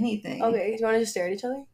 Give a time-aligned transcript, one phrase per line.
[0.00, 0.42] anything.
[0.42, 1.64] Okay, do you want to just stare at each other?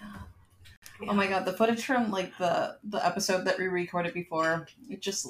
[0.00, 1.08] Yeah.
[1.08, 5.00] Oh my god, the footage from like the the episode that we recorded before, it
[5.00, 5.28] just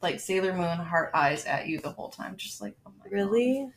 [0.00, 3.12] like Sailor Moon heart eyes at you the whole time, just like oh my God.
[3.12, 3.70] Really?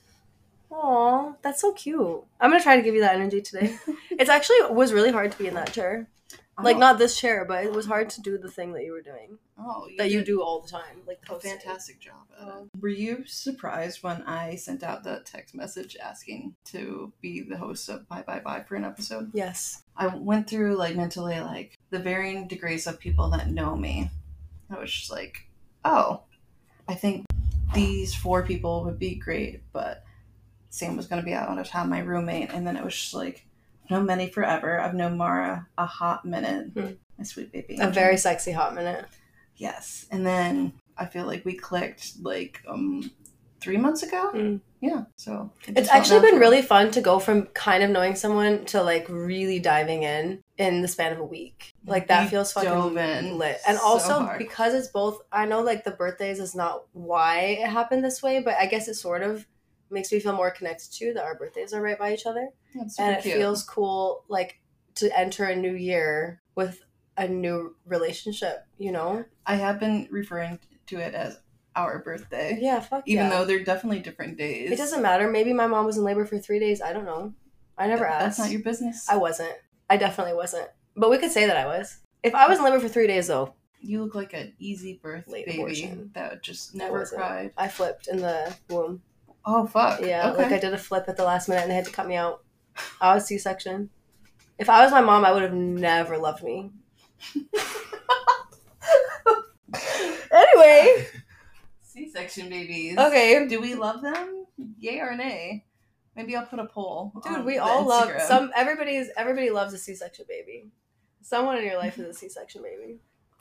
[0.72, 2.24] Aw, that's so cute.
[2.40, 3.78] I'm gonna try to give you that energy today.
[4.12, 6.08] it's actually was really hard to be in that chair.
[6.64, 9.02] Like not this chair, but it was hard to do the thing that you were
[9.02, 9.38] doing.
[9.60, 11.02] oh That you do all the time.
[11.06, 11.52] Like a posting.
[11.52, 12.70] fantastic job at it.
[12.80, 17.90] Were you surprised when I sent out the text message asking to be the host
[17.90, 19.32] of Bi Bi Bi for an episode?
[19.34, 19.84] Yes.
[19.98, 24.10] I went through like mentally like the varying degrees of people that know me.
[24.70, 25.48] I was just like,
[25.84, 26.22] oh,
[26.88, 27.26] I think
[27.74, 30.04] these four people would be great, but
[30.70, 33.14] Sam was going to be out of town, my roommate, and then it was just
[33.14, 33.55] like, I've
[33.90, 34.80] known Many forever.
[34.80, 36.92] I've known Mara a hot minute, Hmm.
[37.18, 37.78] my sweet baby.
[37.80, 39.06] A very sexy hot minute.
[39.56, 43.12] yes, and then I feel like we clicked like um
[43.62, 44.32] three months ago.
[44.34, 44.62] Mm.
[44.82, 48.66] Yeah, so it It's actually been really fun to go from kind of knowing someone
[48.66, 51.74] to like really diving in in the span of a week.
[51.88, 53.60] Like that We feels fucking lit.
[53.68, 54.38] And so also hard.
[54.38, 58.42] because it's both I know like the birthdays is not why it happened this way,
[58.42, 59.48] but I guess it sort of
[59.90, 62.50] makes me feel more connected to that our birthdays are right by each other.
[63.00, 63.36] And it cute.
[63.36, 64.60] feels cool like
[64.96, 66.82] to enter a new year with
[67.18, 69.26] a new relationship, you know?
[69.46, 71.38] I have been referring to it as
[71.76, 72.58] our birthday.
[72.62, 73.30] Yeah, fuck even yeah.
[73.30, 74.72] though they're definitely different days.
[74.72, 75.30] it doesn't matter.
[75.30, 76.82] Maybe my mom was in labor for three days.
[76.82, 77.34] I don't know.
[77.78, 78.38] I never Th- asked.
[78.38, 79.08] That's not your business.
[79.10, 79.54] I wasn't.
[79.90, 80.70] I definitely wasn't.
[80.96, 81.98] But we could say that I was.
[82.24, 85.28] If I was in labor for three days, though, you look like an easy birth
[85.28, 86.12] Late baby abortion.
[86.14, 87.52] that would just never cried.
[87.58, 89.02] I flipped in the womb.
[89.46, 90.02] Oh fuck.
[90.02, 90.44] Yeah, Okay.
[90.44, 92.16] like I did a flip at the last minute and they had to cut me
[92.16, 92.44] out.
[93.00, 93.90] I was C section.
[94.58, 96.72] If I was my mom, I would have never loved me.
[100.32, 101.08] anyway,
[101.82, 102.98] C-section babies.
[102.98, 104.46] okay, Do we love them?
[104.80, 105.66] Yay or nay?
[106.16, 107.12] Maybe I'll put a poll.
[107.26, 108.52] dude, we all love some.
[108.56, 110.70] Everybody's everybody loves a C section baby.
[111.22, 113.00] Someone in your life is a C section baby.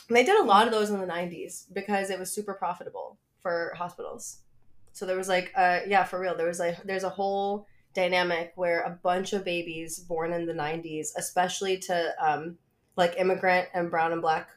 [0.08, 3.18] And they did a lot of those in the '90s because it was super profitable
[3.40, 4.38] for hospitals.
[4.94, 6.34] So there was like, uh, yeah, for real.
[6.36, 10.54] There was like, there's a whole dynamic where a bunch of babies born in the
[10.54, 12.56] '90s, especially to um,
[12.96, 14.48] like immigrant and brown and black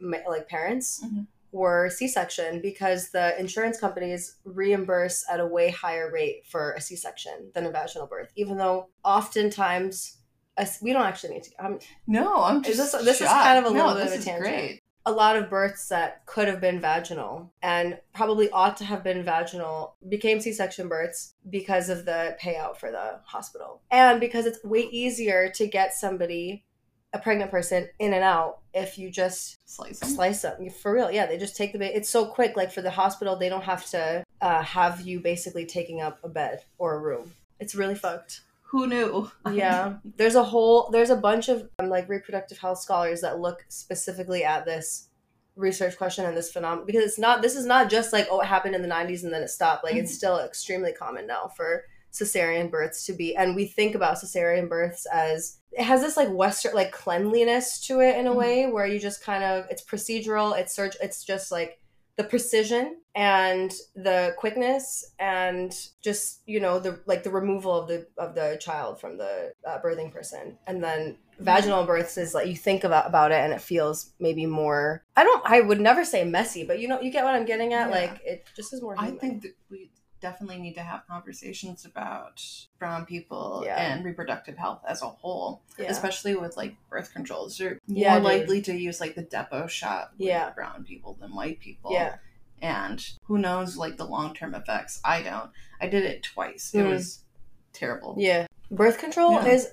[0.00, 1.26] like parents, Mhm.
[1.52, 7.50] were C-section because the insurance companies reimburse at a way higher rate for a C-section
[7.54, 10.18] than a vaginal birth, even though oftentimes.
[10.58, 11.64] a- We don't actually need to.
[11.64, 12.92] Um, No, I'm Is just.
[12.92, 14.40] this- this is kind of a No, little bit of a tangent.
[14.42, 14.81] Great.
[15.04, 19.24] A lot of births that could have been vaginal and probably ought to have been
[19.24, 23.80] vaginal became C-section births because of the payout for the hospital.
[23.90, 26.64] And because it's way easier to get somebody
[27.12, 30.08] a pregnant person in and out if you just Slice them.
[30.08, 30.70] slice them.
[30.70, 33.36] For real, yeah, they just take the ba- it's so quick like for the hospital
[33.36, 37.32] they don't have to uh, have you basically taking up a bed or a room.
[37.60, 39.30] It's really fucked Who knew?
[39.52, 43.64] yeah there's a whole there's a bunch of um, like reproductive health scholars that look
[43.68, 45.08] specifically at this
[45.56, 48.46] research question and this phenomenon because it's not this is not just like oh it
[48.46, 51.84] happened in the 90s and then it stopped like it's still extremely common now for
[52.12, 56.30] cesarean births to be and we think about cesarean births as it has this like
[56.30, 58.36] western like cleanliness to it in a Mhm.
[58.36, 61.78] way where you just kind of it's procedural it's surg it's just like
[62.16, 68.06] the precision and the quickness and just you know the like the removal of the
[68.18, 70.56] of the child from the uh, birthing person.
[70.66, 74.46] And then vaginal births is like you think about about it and it feels maybe
[74.46, 77.44] more i don't i would never say messy but you know you get what i'm
[77.44, 77.88] getting at?
[77.88, 77.94] Yeah.
[77.94, 79.90] like it just is more I think that we
[80.22, 82.42] definitely need to have conversations about
[82.78, 83.76] brown people Yeah.
[83.76, 85.90] and reproductive health as a whole, yeah.
[85.90, 87.58] especially with like birth controls.
[87.60, 88.40] You're Yeah, more dude.
[88.40, 90.50] likely to use like the Depo shot with Yeah.
[90.50, 91.92] brown people than white people.
[91.92, 92.16] yeah
[92.62, 95.00] And who knows like the long term effects?
[95.04, 95.50] I don't.
[95.80, 96.72] I did it twice.
[96.74, 96.90] It Mm.
[96.90, 97.24] was
[97.72, 98.14] terrible.
[98.18, 99.68] yeah birth control is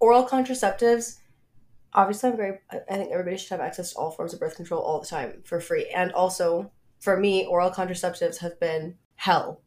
[0.00, 1.18] oral contraceptives
[1.92, 4.80] obviously i'm very I think everybody should have access to all forms of birth control
[4.80, 9.60] all the time for free and also for me oral contraceptives have been hell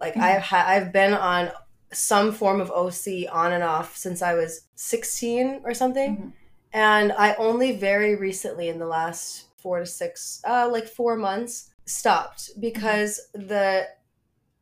[0.00, 0.22] like Mhm.
[0.22, 1.50] i've ha- i've been on
[1.92, 6.32] some form of oc on and off since i was 16 or something Mhm.
[6.72, 11.70] and i only very recently in the last four to six uh like four months
[11.86, 13.86] stopped because the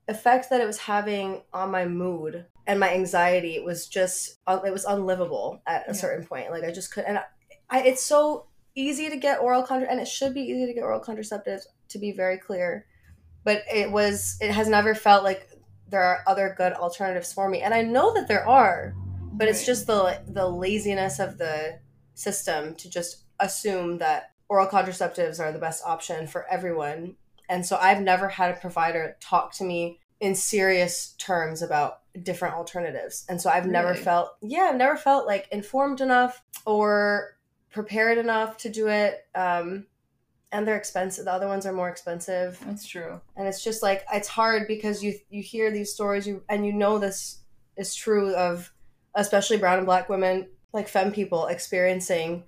[0.09, 4.71] effect that it was having on my mood and my anxiety was just uh, it
[4.73, 5.93] was unlivable at a Yeah.
[5.95, 7.25] certain point like i just couldn't and I,
[7.71, 10.83] I it's so easy to get oral contra and it should be easy to get
[10.83, 12.87] oral contraceptives to be very clear
[13.45, 15.49] but it was it has never felt like
[15.89, 18.95] there are other good alternatives for me and i know that there are
[19.33, 21.79] but it's just the the laziness of the
[22.15, 27.17] system to just assume that oral contraceptives are the best option for everyone
[27.49, 32.55] and so i've never had a provider talk to me in serious terms about different
[32.55, 33.25] alternatives.
[33.29, 37.37] And so I've never felt yeah, I've never felt like informed enough or
[37.71, 39.27] prepared enough to do it.
[39.35, 39.87] Um
[40.55, 41.25] and they're expensive.
[41.25, 43.21] The other ones are more expensive That's true.
[43.37, 46.73] and it's just like it's hard because you you hear these stories you and you
[46.73, 47.41] know this
[47.77, 48.73] is true of
[49.17, 52.45] especially brown and black women like femme people experiencing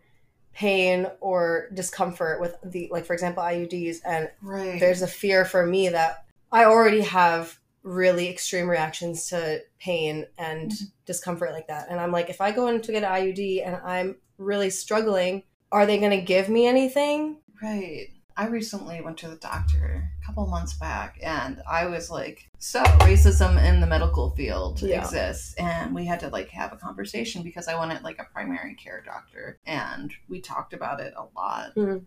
[0.55, 4.81] pain or discomfort with the like for example IUDs and Right.
[4.81, 10.71] there's a fear for me that I already have really extreme reactions to pain and
[10.71, 10.93] Mhm.
[11.07, 13.77] discomfort like that and I'm like if I go in to get an IUD and
[13.85, 15.43] I'm really struggling
[15.73, 18.09] are they going to give me anything Right.
[18.39, 22.83] I recently went to the doctor a couple months back and I was like, so
[22.83, 25.01] racism in the medical field Yeah.
[25.01, 28.75] exists and we had to like have a conversation because I wanted like a primary
[28.75, 31.75] care doctor and we talked about it a lot.
[31.77, 32.05] Mhm.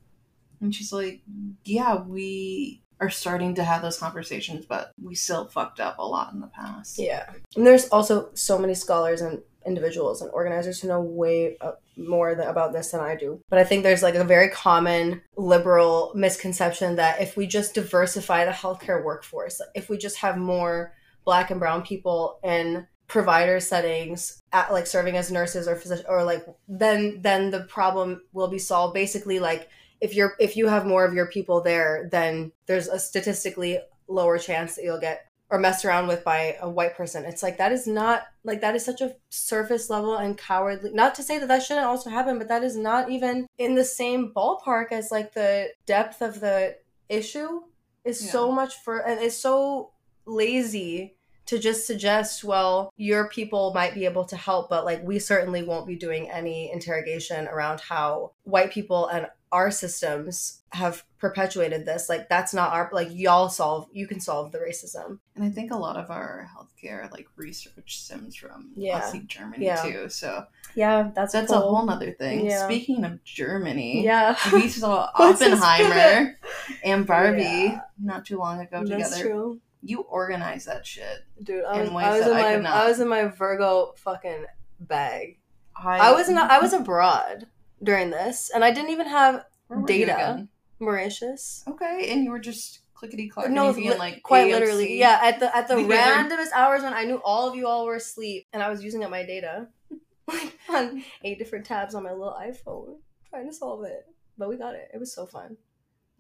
[0.62, 1.22] And she's like,
[1.66, 6.34] yeah, we are starting to have those conversations, but we still fucked up a lot
[6.34, 7.00] in the past.
[7.00, 7.32] Yeah.
[7.56, 12.36] And there's also so many scholars and individuals and organizers who know way uh, more
[12.36, 13.42] th- about this than I do.
[13.50, 18.46] But I think there's like a very common liberal misconception that if we just diversify
[18.46, 20.94] the healthcare workforce, if we just have more
[21.26, 26.24] black and brown people in provider settings at like serving as nurses or physician or
[26.24, 29.68] like then then the problem will be solved basically like
[30.00, 34.38] if you're if you have more of your people there then there's a statistically lower
[34.38, 37.26] chance that you'll get or messed around with by a white person.
[37.26, 40.92] It's like that is not like that is such a surface level and cowardly.
[40.94, 43.84] Not to say that that shouldn't also happen, but that is not even in the
[43.84, 46.78] same ballpark as like the depth of the
[47.10, 47.62] issue
[48.06, 49.92] is so much for and it's so
[50.26, 51.16] lazy
[51.46, 55.64] to just suggest well your people might be able to help but like we certainly
[55.64, 62.08] won't be doing any interrogation around how white people and our systems have perpetuated this
[62.10, 65.72] like that's not our like y'all solve you can solve the racism And I think
[65.72, 69.00] a lot of our healthcare like research stems from Yeah.
[69.00, 69.82] Nazi Germany Yeah.
[69.82, 70.10] too.
[70.10, 72.46] So yeah that's that's a whole nother thing.
[72.46, 72.66] Yeah.
[72.66, 76.36] Speaking of Germany, yeah we saw Oppenheimer
[76.84, 77.80] and Barbie Yeah.
[78.02, 79.00] not too long ago together.
[79.00, 79.30] that's together.
[79.32, 81.26] true You organized that shit.
[81.42, 82.74] dude i was, In ways I was that in I my could not.
[82.74, 84.46] I was in my virgo fucking
[84.80, 85.40] bag
[85.76, 87.48] I, i was not i was abroad
[87.84, 90.48] during this and i didn't even have Where were you data.
[90.80, 93.50] mauritius Okay, and you were just clickety clack.
[93.50, 94.52] no, li- like quite AMC.
[94.52, 95.00] literally.
[95.00, 97.96] Yeah, at the at the randomest hours when I knew all of you all were
[97.96, 99.68] asleep, and I was using up my data
[100.28, 102.96] like on eight different tabs on my little iPhone,
[103.30, 104.06] trying to solve it.
[104.38, 104.90] But we got it.
[104.94, 105.56] It was so fun.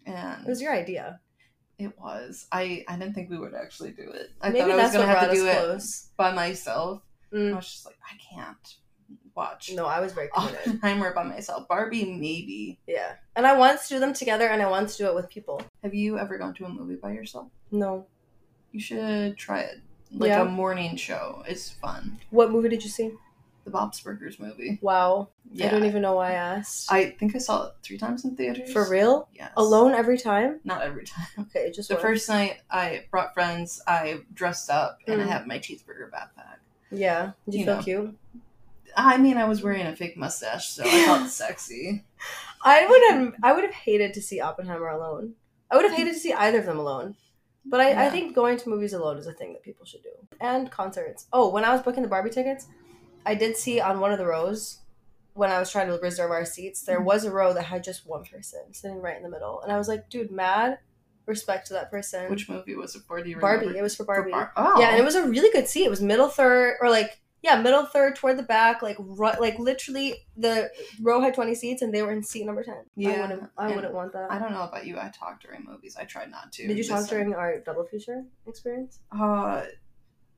[0.05, 1.19] And It was your idea.
[1.77, 2.47] it was.
[2.51, 4.29] I I didn't think we would actually do it.
[4.41, 6.09] I Maybe thought I was gonna what have to do us it close.
[6.17, 7.01] by myself.
[7.31, 7.55] I Mm.
[7.55, 8.67] was just like, I can't
[9.39, 10.59] watch No, I was very committed.
[10.67, 11.67] Oppenheimer by myself.
[11.67, 12.77] Barbie, maybe.
[12.87, 15.61] yeah, and I to do them together, and I to do it with people.
[15.83, 17.47] Have you ever gone to a movie by yourself?
[17.71, 18.05] No.
[18.71, 19.77] You should try it.
[20.11, 20.41] Like Yeah.
[20.41, 21.43] a morning show.
[21.47, 22.19] It's fun.
[22.31, 23.11] What movie did you see?
[23.65, 24.79] The Bob's Burgers movie.
[24.81, 25.29] Wow.
[25.51, 25.67] Yeah.
[25.67, 26.91] I don't even know why I asked.
[26.91, 28.71] I think I saw it three times in theaters.
[28.73, 29.27] For real?
[29.33, 29.51] Yes.
[29.57, 30.59] Alone every time?
[30.63, 31.27] Not every time.
[31.45, 32.01] Okay, just The once.
[32.07, 35.29] first night I brought friends, I dressed up and I Mm.
[35.29, 36.57] had my cheeseburger backpack.
[36.91, 37.31] Yeah.
[37.45, 37.83] Did you, You feel know.
[37.83, 38.17] cute?
[39.05, 42.03] I mean, I was wearing a fake mustache, so I felt sexy.
[42.63, 45.33] I would have I would have hated to see Oppenheimer alone.
[45.71, 47.15] I would have hated to see either of them alone.
[47.65, 50.09] But I, I think going to movies alone is a thing that people should do.
[50.41, 51.27] And concerts.
[51.31, 52.67] Oh, when I was booking the Barbie tickets,
[53.25, 54.79] I did see on one of the rows
[55.33, 58.05] when I was trying to reserve our seats, there was a row that had just
[58.05, 59.61] one person sitting right in the middle.
[59.61, 60.79] And I was like, dude, mad
[61.25, 62.29] respect to that person.
[62.29, 63.23] Which movie was it for?
[63.23, 63.77] Do Barbie.
[63.77, 64.31] It was for For Barbie.
[64.31, 64.81] Bar- oh.
[64.81, 65.85] Yeah, and it was a really good seat.
[65.85, 69.57] It was middle third, or like yeah, middle third toward the back, like right, like
[69.59, 70.69] literally the
[71.01, 72.75] row had twenty seats, and they were in seat number ten.
[72.75, 74.31] I Yeah, wouldn't, I wouldn't want that.
[74.31, 74.97] I don't know about you.
[74.99, 75.95] I talk during movies.
[75.99, 76.67] I tried not to.
[76.67, 77.07] Did you talk time.
[77.09, 78.99] during our double feature experience?
[79.11, 79.63] Uh,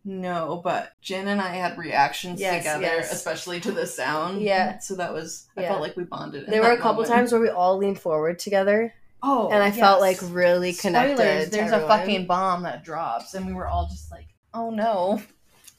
[0.04, 3.12] no, but Jen and I had reactions Yes, together, yes.
[3.14, 4.42] especially to the sound.
[4.42, 4.80] Yeah.
[4.80, 5.48] So that was.
[5.56, 5.68] I Yeah.
[5.70, 6.46] felt like we bonded.
[6.46, 7.10] in There were a couple moment.
[7.10, 8.94] times where we all leaned forward together,
[9.24, 11.18] Oh, and I felt like really connected.
[11.18, 15.22] Spoilers, there's a fucking bomb that drops, and we were all just like, "Oh no!"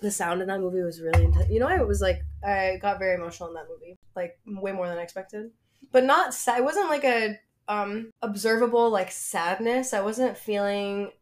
[0.03, 1.49] The sound in that movie was really intense.
[1.49, 4.89] You know, I was like, I got very emotional in that movie, like way more
[4.89, 5.53] than I expected.
[5.91, 6.59] But not sad.
[6.59, 9.95] It wasn't like a um observable like sadness.
[9.95, 11.13] I wasn't feeling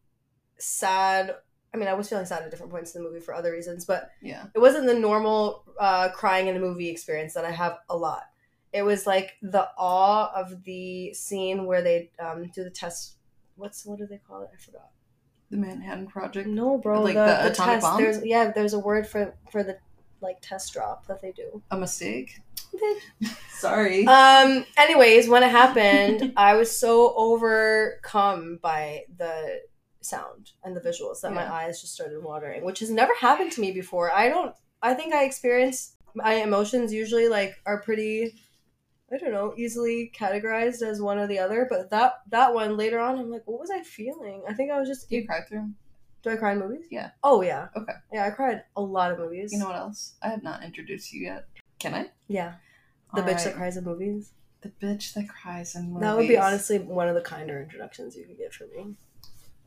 [0.57, 1.35] sad.
[1.73, 3.85] I mean, I was feeling sad at different points in the movie for other reasons,
[3.85, 7.77] but Yeah, it wasn't the normal uh, crying in a movie experience that I have
[7.89, 8.23] a lot.
[8.73, 13.17] It was like the awe of the scene where they um, do the test.
[13.55, 14.49] What's what do they call it?
[14.53, 14.89] I forgot.
[15.51, 16.47] The Manhattan Project.
[16.47, 17.03] No, bro.
[17.03, 17.83] Like the, the the, atomic test.
[17.83, 18.01] bomb?
[18.01, 18.51] There's yeah.
[18.51, 19.77] There's a word for for the
[20.21, 21.61] like test drop that they do.
[21.69, 22.39] A mistake.
[23.51, 24.07] Sorry.
[24.07, 24.65] Um.
[24.77, 29.61] Anyways, when it happened, I was so overcome by the
[30.01, 33.61] sound and the visuals that my eyes just started watering, which has never happened to
[33.61, 34.11] me before.
[34.11, 34.55] I don't.
[34.81, 38.35] I think I experience my emotions usually like are pretty.
[39.11, 42.99] I don't know, easily categorized as one or the other, but that that one later
[42.99, 44.43] on, I'm like, what was I feeling?
[44.47, 45.09] I think I was just.
[45.09, 45.69] Do you cry through?
[46.23, 46.85] Do I cry in movies?
[46.89, 47.11] Yeah.
[47.23, 47.67] Oh yeah.
[47.75, 47.93] Okay.
[48.13, 49.51] Yeah, I cried a lot of movies.
[49.51, 50.13] You know what else?
[50.21, 51.47] I have not introduced you yet.
[51.79, 52.09] Can I?
[52.27, 52.53] Yeah.
[53.13, 53.43] The All bitch right.
[53.45, 54.31] that cries in movies.
[54.61, 56.01] The bitch that cries in movies.
[56.01, 58.95] That would be honestly one of the kinder introductions you could get from me.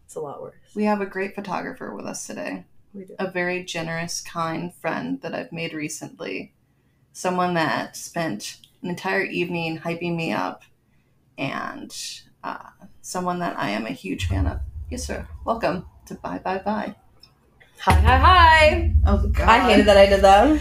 [0.07, 0.55] It's a lot worse.
[0.75, 2.65] We have a great photographer with us today.
[2.95, 3.17] We do.
[3.19, 6.55] A very generous, kind friend that I've made recently.
[7.13, 10.63] Someone that spent an entire evening hyping me up,
[11.39, 11.91] and
[12.45, 12.69] uh,
[13.01, 14.61] someone that I am a huge fan of.
[14.91, 15.27] Yes, sir.
[15.47, 16.95] Welcome to Bi Bi Bi.
[17.81, 18.95] Hi, hi, hi!
[19.07, 19.49] Oh God!
[19.49, 20.61] I hated that I did that.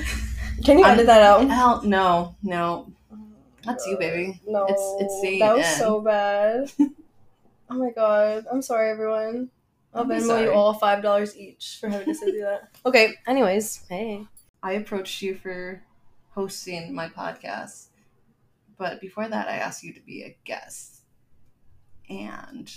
[0.63, 1.47] Can you edit that out?
[1.49, 2.91] Hell, no, no.
[3.65, 4.39] That's you, baby.
[4.47, 5.77] No, It's- it's staying that was in.
[5.77, 6.71] so bad.
[6.79, 9.49] oh my god, I'm sorry, everyone.
[9.93, 12.69] I'll Venmo you all five dollars each for having to say that.
[12.85, 13.15] Okay.
[13.27, 14.25] Anyways, hey.
[14.63, 15.83] I approached you for
[16.31, 17.87] hosting my podcast,
[18.77, 21.01] but before that, I asked you to be a guest.
[22.09, 22.71] And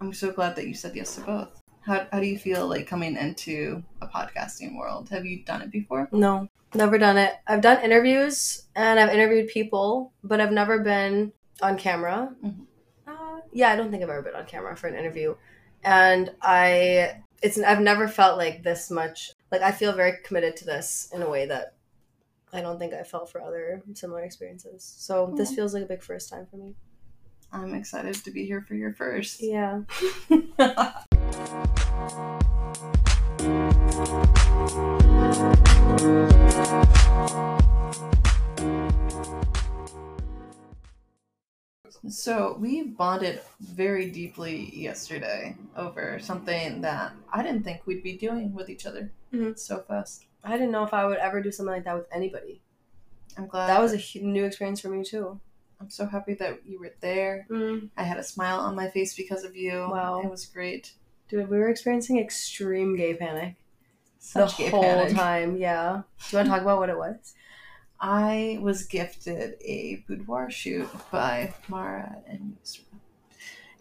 [0.00, 1.60] I'm so glad that you said yes to both.
[1.80, 5.08] How, how do you feel like coming into a podcasting world?
[5.10, 6.08] Have you done it before?
[6.12, 7.34] No, never done it.
[7.46, 11.32] I've done interviews and I've interviewed people, but I've never been
[11.62, 12.34] on camera.
[12.44, 12.66] Mhm.
[13.06, 15.36] Uh, yeah, I don't think I've ever been on camera for an interview,
[15.84, 19.32] and I it's I've never felt like this much.
[19.52, 21.75] Like I feel very committed to this in a way that
[22.52, 24.94] I don't think I felt for other similar experiences.
[24.98, 26.74] So this feels like a big first time for me.
[27.52, 29.40] I'm excited to be here for your first.
[29.42, 29.82] Yeah.
[42.08, 48.52] So we bonded very deeply yesterday over something that I didn't think we'd be doing
[48.54, 49.58] with each other Mhm.
[49.58, 50.25] so fast.
[50.46, 52.60] I didn't know if I would ever do something like that with anybody.
[53.36, 55.38] I'm glad That was a hu- new experience for me too.
[55.80, 57.46] I'm so happy that you were there.
[57.50, 57.90] Mm.
[57.96, 59.72] I had a smile on my face because of you.
[59.90, 60.22] Wow.
[60.24, 60.92] It was great.
[61.28, 63.56] Dude, we were experiencing extreme gay panic
[64.18, 65.14] Such the gay whole panic.
[65.14, 65.56] time.
[65.56, 66.02] Yeah.
[66.18, 67.34] Do you want to talk about what it was?
[68.00, 72.82] I was gifted a boudoir shoot by Mara and Yusra.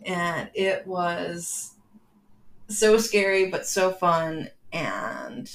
[0.06, 1.76] And it was
[2.68, 5.50] so scary but so fun and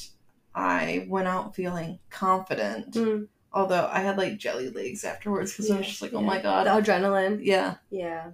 [0.55, 2.95] I went out feeling confident.
[2.95, 3.29] Mm.
[3.53, 6.27] Although I had like jelly legs afterwards because I was just like, oh yeah.
[6.27, 6.67] my god.
[6.67, 7.41] The adrenaline.
[7.43, 7.77] yeah.
[7.91, 8.31] Yeah.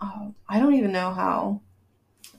[0.00, 1.60] Oh, I don't even know how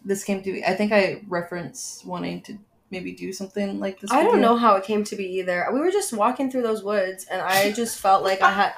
[0.03, 0.65] this came to be.
[0.65, 2.57] I think I referenced wanting to
[2.91, 4.11] maybe do something like this.
[4.11, 5.67] I don't know how it came to be either.
[5.73, 8.73] We were just walking through those woods, and I just felt like I had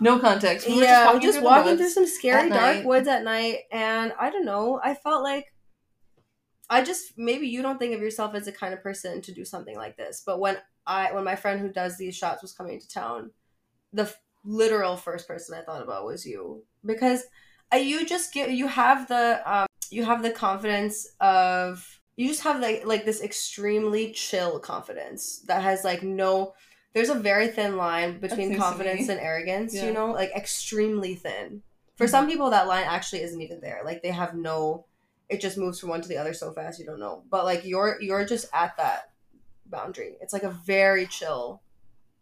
[0.00, 0.68] No context.
[0.68, 2.84] We were yeah, just walking, just through, walking through some scary dark night.
[2.84, 4.80] woods at night, and I don't know.
[4.82, 5.52] I felt like
[6.70, 9.44] I just maybe you don't think of yourself as the kind of person to do
[9.44, 12.78] something like this, but when I when my friend who does these shots was coming
[12.80, 13.30] to town,
[13.92, 16.64] the f- literal first person I thought about was you.
[16.84, 17.24] Because
[17.72, 22.42] uh, you just get you have the um, you have the confidence of you just
[22.42, 26.54] have like like this extremely chill confidence that has like no
[26.94, 29.86] there's a very thin line between confidence and arrogance Yeah.
[29.86, 30.12] you know?
[30.12, 31.62] Like extremely thin.
[31.96, 32.10] For Mhm.
[32.10, 33.82] some people that line actually isn't even there.
[33.84, 34.86] Like they have no
[35.28, 37.22] it just moves from one to the other so fast you don't know.
[37.30, 39.10] But like you're you're just at that
[39.66, 40.16] boundary.
[40.20, 41.62] It's like a very chill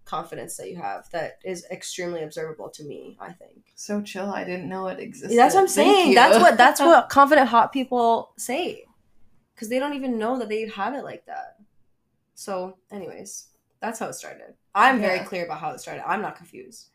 [0.04, 3.72] confidence that you have that is extremely observable to me i think.
[3.74, 4.30] So chill.
[4.30, 5.36] I didn't know it existed.
[5.36, 6.14] that's what i'm saying.
[6.14, 8.84] that's what that's what confident hot people say.
[9.54, 11.56] Because they don't even know that they have it like that.
[12.34, 13.48] So anyways
[13.80, 14.54] that's how it started.
[14.74, 16.08] I'm very clear about how it started.
[16.08, 16.90] I'm not confused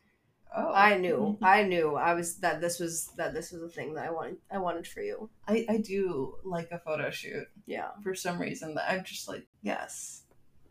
[0.54, 0.72] Oh.
[0.74, 4.04] i knew i knew i was that this was that this was a thing that
[4.06, 8.14] i wanted i wanted for you I, I do like a photo shoot yeah for
[8.14, 10.22] some reason that I'm just like, yes,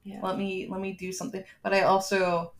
[0.04, 1.44] yeah let me let me do something.
[1.64, 2.54] But I also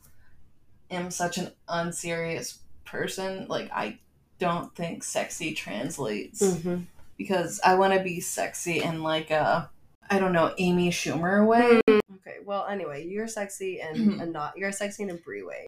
[0.90, 3.48] am such an unserious person.
[3.48, 4.00] Like I
[4.40, 6.86] don't think sexy translates Mhm.
[7.18, 9.70] because I want to be sexy in like a
[10.10, 11.80] I don't know Amy Schumer way.
[11.88, 15.68] okay well anyway you're sexy and, a not you're sexy in a Bri way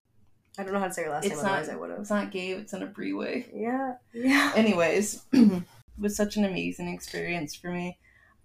[0.57, 1.99] i don't know how to say your last It's name not otherwise i would have
[1.99, 2.51] it's not gay.
[2.51, 3.47] It's in a Bri way.
[3.53, 4.51] yeah yeah.
[4.55, 5.63] Anyways it
[5.99, 7.97] was such an amazing experience for me.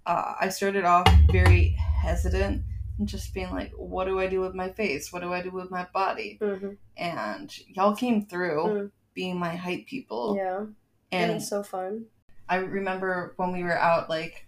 [0.06, 2.62] Uh, i started off very hesitant
[2.98, 5.12] and just being like what do i do with my face?
[5.12, 6.38] What do i do with my body?
[6.40, 6.76] Mhm.
[6.96, 8.90] and y'all came through Mm.
[9.14, 10.36] being my hype people.
[10.36, 10.58] Yeah.
[11.10, 12.06] And and it's so fun.
[12.48, 14.46] I remember when we were out like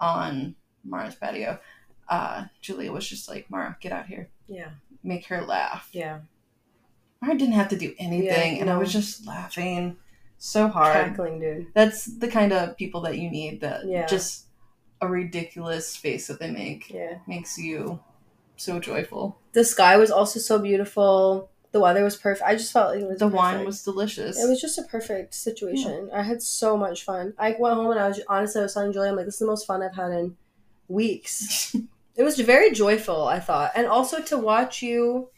[0.00, 0.54] on
[0.84, 1.58] mara's patio
[2.08, 4.28] uh, julia was just like mara get out here.
[4.48, 4.70] Yeah.
[5.02, 5.88] Make her laugh.
[5.92, 6.20] Yeah
[7.22, 9.96] mara didn't have to do anything Yeah, and i was just laughing
[10.38, 10.92] so hard.
[10.92, 11.68] cackling, dude.
[11.72, 13.60] That's the kind of people that you need.
[13.60, 14.06] That Yeah.
[14.06, 14.46] just
[15.00, 17.18] a ridiculous face that they make Yeah.
[17.28, 18.00] makes you
[18.56, 19.38] so joyful.
[19.52, 21.48] The sky was also so beautiful.
[21.70, 22.44] The weather was perfect.
[22.44, 24.36] I just felt like it was The wine was delicious.
[24.42, 26.10] It was just a perfect situation.
[26.12, 27.34] I had so much fun.
[27.38, 29.40] I went home and I was honestly I was telling Julia, I'm like, this is
[29.40, 30.36] the most fun I've had in
[30.88, 31.74] weeks.
[32.16, 33.70] it was very joyful, I thought.
[33.76, 35.28] And also to watch you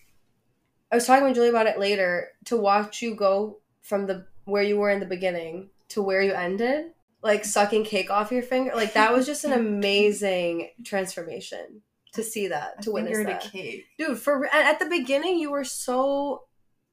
[0.94, 4.62] I was talking with Julie about it later, to watch you go from the where
[4.62, 8.70] you were in the beginning to where you ended, like sucking cake off your finger.
[8.76, 11.82] Like that was just an amazing transformation
[12.12, 13.86] to see that, to witness fingered that a cake.
[13.98, 16.44] dude for at the beginning you were so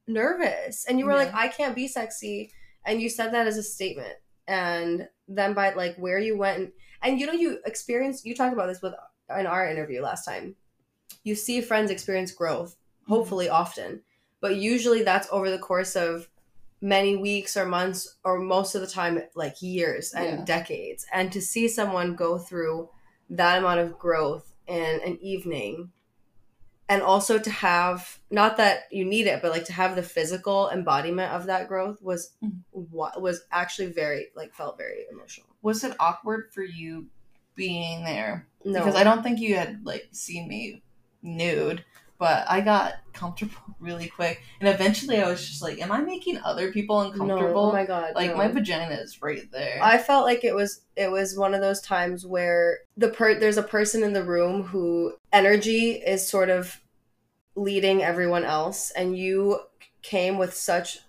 [0.08, 2.50] nervous and you were like i can't be sexy
[2.84, 4.16] and you said that as a statement
[4.48, 8.52] and then by like where you went and, and you know you experienced you talked
[8.52, 8.94] about this with
[9.38, 10.56] in our interview last time
[11.22, 12.76] you see friends experience growth
[13.12, 14.02] hopefully often
[14.40, 16.28] but usually that's over the course of
[16.80, 20.44] many weeks or months or most of the time like years and Yeah.
[20.44, 22.88] decades and to see someone go through
[23.30, 25.92] that amount of growth in an evening
[26.88, 30.68] and also to have not that you need it but like to have the physical
[30.70, 32.62] embodiment of that growth was Mhm.
[32.72, 37.06] what was actually very like felt very emotional Was it awkward for you
[37.54, 38.48] being there?
[38.64, 40.82] no Because I don't think you had like seen me
[41.22, 41.84] nude,
[42.22, 46.38] but I got comfortable really quick, and eventually I was just like, "Am I making
[46.38, 48.36] other people no uncomfortable?" oh my god like no.
[48.36, 49.80] my vagina is right there.
[49.82, 53.56] I felt like it was it was one of those times where the per there's
[53.56, 56.80] a person in the room who energy is sort of
[57.56, 59.58] leading everyone else and you
[60.02, 61.00] came with such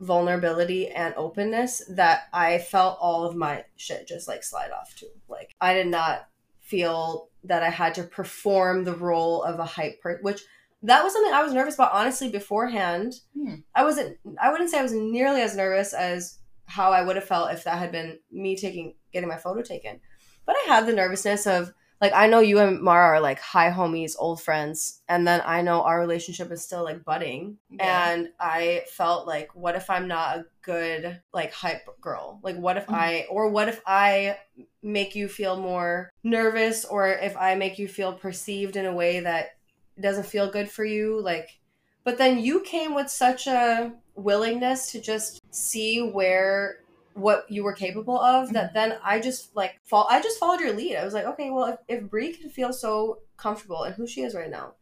[0.00, 5.10] vulnerability and openness that I felt all of my shit just like slide off too.
[5.28, 6.28] Like I did not
[6.62, 10.42] feel that I had to perform the role of a hype person, which
[10.84, 13.14] that was something I was nervous about honestly beforehand.
[13.36, 13.56] Hmm.
[13.74, 17.24] I wasn't I wouldn't say I was nearly as nervous as how I would have
[17.24, 20.00] felt if that had been me taking getting my photo taken.
[20.46, 23.70] But I had the nervousness of like I know you and Mara are like high
[23.70, 27.58] homies, old friends, and then I know our relationship is still like budding.
[27.70, 28.10] Yeah.
[28.10, 32.40] And I felt like what if I'm not a good like hype girl?
[32.42, 32.94] Like what if Mhm.
[32.94, 34.36] I or what if I
[34.82, 39.20] make you feel more nervous or if I make you feel perceived in a way
[39.20, 39.50] that
[40.00, 41.58] doesn't feel good for you like
[42.04, 46.78] but then you came with such a willingness to just see where
[47.14, 48.74] what you were capable of that mm-hmm.
[48.90, 50.96] then I just like fall I just followed your lead.
[50.96, 54.22] I was like, okay, well if, if Bri can feel so comfortable and who she
[54.22, 54.72] is right now.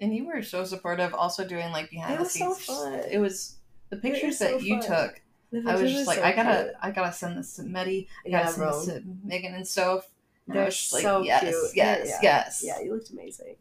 [0.00, 3.06] and you were so supportive, also doing like behind It the was so scenes.
[3.10, 3.56] It was
[3.90, 4.88] the pictures so that you fun.
[4.90, 5.20] took.
[5.68, 8.08] I was just like, I gotta, I gotta send this to Meddy.
[8.26, 8.84] I gotta Yeah, send bro.
[8.84, 10.08] this to Megan and Soph.
[10.46, 11.54] And They're was like, so yes, cute.
[11.76, 12.62] yes, Yeah, yes.
[12.64, 13.56] Yeah, you looked amazing.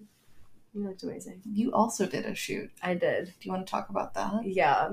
[0.74, 1.42] You looked amazing.
[1.46, 2.72] You also did a shoot.
[2.82, 3.26] I did.
[3.26, 4.46] Do you want to talk about that?
[4.46, 4.92] Yeah.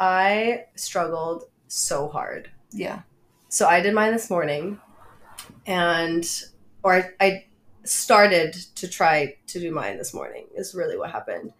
[0.00, 2.50] I struggled so hard.
[2.72, 3.02] Yeah.
[3.48, 4.78] So I did mine this morning
[5.66, 6.26] and
[6.82, 7.44] or I, I
[7.84, 11.52] started to try to do mine this morning is really what happened.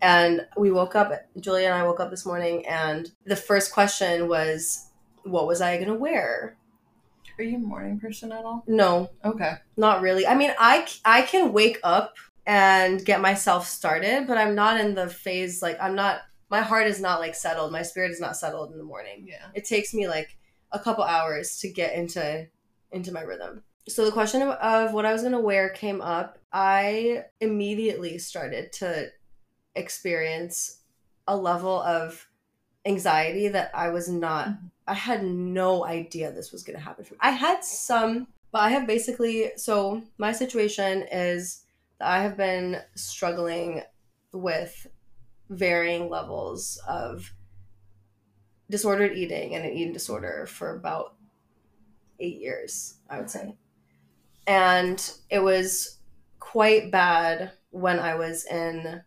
[0.00, 4.28] And we woke up Julia and I woke up this morning and the first question
[4.28, 4.86] was
[5.24, 6.56] what was I going to wear?
[7.38, 8.64] Are you a morning person at all?
[8.66, 9.54] No, Okay.
[9.76, 10.26] not really.
[10.26, 12.14] I mean, I I can wake up
[12.48, 16.86] and get myself started, but I'm not in the phase like I'm not my heart
[16.86, 17.70] is not like settled.
[17.70, 19.26] My spirit is not settled in the morning.
[19.28, 19.48] Yeah.
[19.54, 20.38] It takes me like
[20.72, 22.48] a couple hours to get into
[22.90, 23.62] into my rhythm.
[23.86, 26.38] So the question of, of what I was going to wear came up.
[26.50, 29.10] I immediately started to
[29.74, 30.78] experience
[31.26, 32.26] a level of
[32.86, 34.70] anxiety that I was not Mhm.
[34.86, 37.20] I had no idea this was going to happen for me.
[37.20, 41.64] I had some, but I have basically so my situation is
[42.00, 43.82] I have been struggling
[44.32, 44.86] with
[45.50, 47.32] varying levels of
[48.70, 51.14] disordered eating and an eating disorder for about
[52.20, 53.56] eight years, I would say.
[54.46, 55.98] And it was
[56.38, 59.02] quite bad when I was in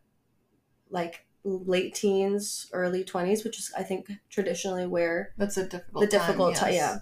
[0.89, 6.01] like late teens, early 20s, which is, I think, traditionally where That's a difficult.
[6.01, 6.91] the difficult time, time, yes.
[6.93, 6.99] yeah.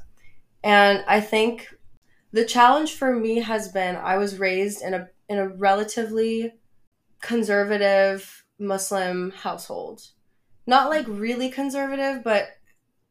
[0.64, 1.74] And I think
[2.32, 6.54] the challenge for me has been I was raised in a in a relatively
[7.22, 10.02] conservative Muslim household.
[10.68, 12.50] Not like really conservative, but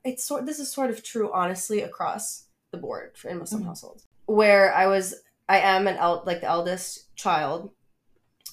[0.05, 3.67] it's sort this is sort of true honestly across the board for in Muslim Mhm.
[3.67, 4.05] households.
[4.27, 5.15] Where I was
[5.49, 7.71] I am an el- like the eldest child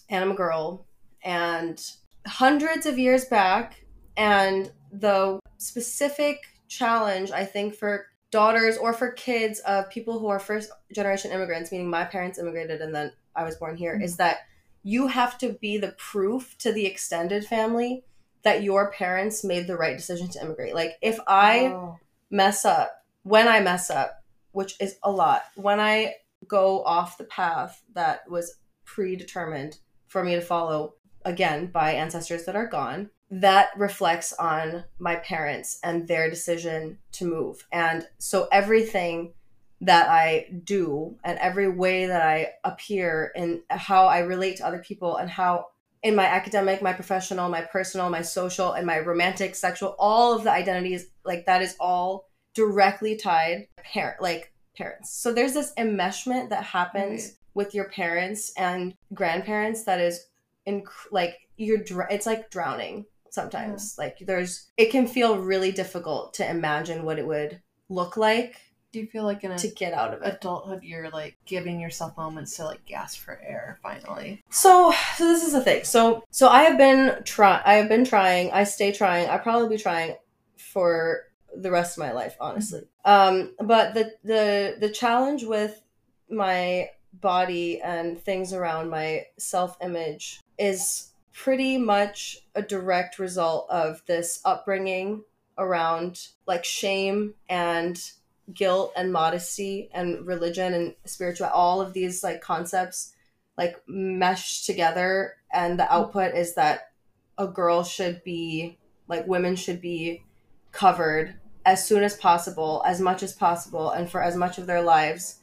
[0.09, 0.85] and I'm a girl
[1.23, 1.77] and
[2.25, 9.59] hundreds of years back and the specific challenge I think for daughters or for kids
[9.61, 13.55] of people who are first generation immigrants, meaning my parents immigrated and then I was
[13.55, 14.23] born here, is mm-hmm.
[14.23, 14.37] that
[14.83, 18.03] you have to be the proof to the extended family
[18.43, 20.75] that your parents made the right decision to immigrate.
[20.75, 21.99] Like if I Oh.
[22.29, 26.15] mess up, when I mess up, which is a lot, when I
[26.47, 30.93] go off the path that was predetermined for me to follow
[31.25, 37.25] again by ancestors that are gone, that reflects on my parents and their decision to
[37.25, 37.65] move.
[37.71, 39.33] And so everything
[39.81, 44.79] that I do and every way that I appear and how I relate to other
[44.79, 45.67] people and how
[46.01, 50.43] in my academic, my professional, my personal, my social, and my romantic, sexual, all of
[50.43, 55.11] the identities, like that is all directly tied parent like parents.
[55.11, 57.33] So there's this enmeshment that happens right.
[57.53, 60.27] with your parents and grandparents that is
[60.65, 63.95] in like you're dr- it's like drowning sometimes.
[63.97, 64.05] Yeah.
[64.05, 68.57] Like there's it can feel really difficult to imagine what it would look like
[68.95, 70.35] do you feel like in a to get out of it.
[70.37, 74.41] adulthood you're like giving yourself moments to like gasp for air finally?
[74.49, 75.83] So so this is the thing.
[75.83, 78.51] So so i have been try i have been trying.
[78.53, 79.27] I stay trying.
[79.29, 80.15] I probably be trying
[80.57, 82.87] for the rest of my life honestly.
[83.05, 83.41] Mm-hmm.
[83.61, 85.81] um but the the the challenge with
[86.29, 94.01] my body and things around my self image is pretty much a direct result of
[94.07, 95.25] this upbringing
[95.57, 98.11] around like shame and
[98.53, 103.13] guilt and modesty and religion and spiritual all of these like concepts
[103.57, 105.35] like mesh together.
[105.51, 106.91] And the output is that
[107.37, 108.77] a girl should be
[109.07, 110.23] like women should be
[110.71, 114.81] covered as soon as possible as much as possible and for as much of their
[114.81, 115.39] lives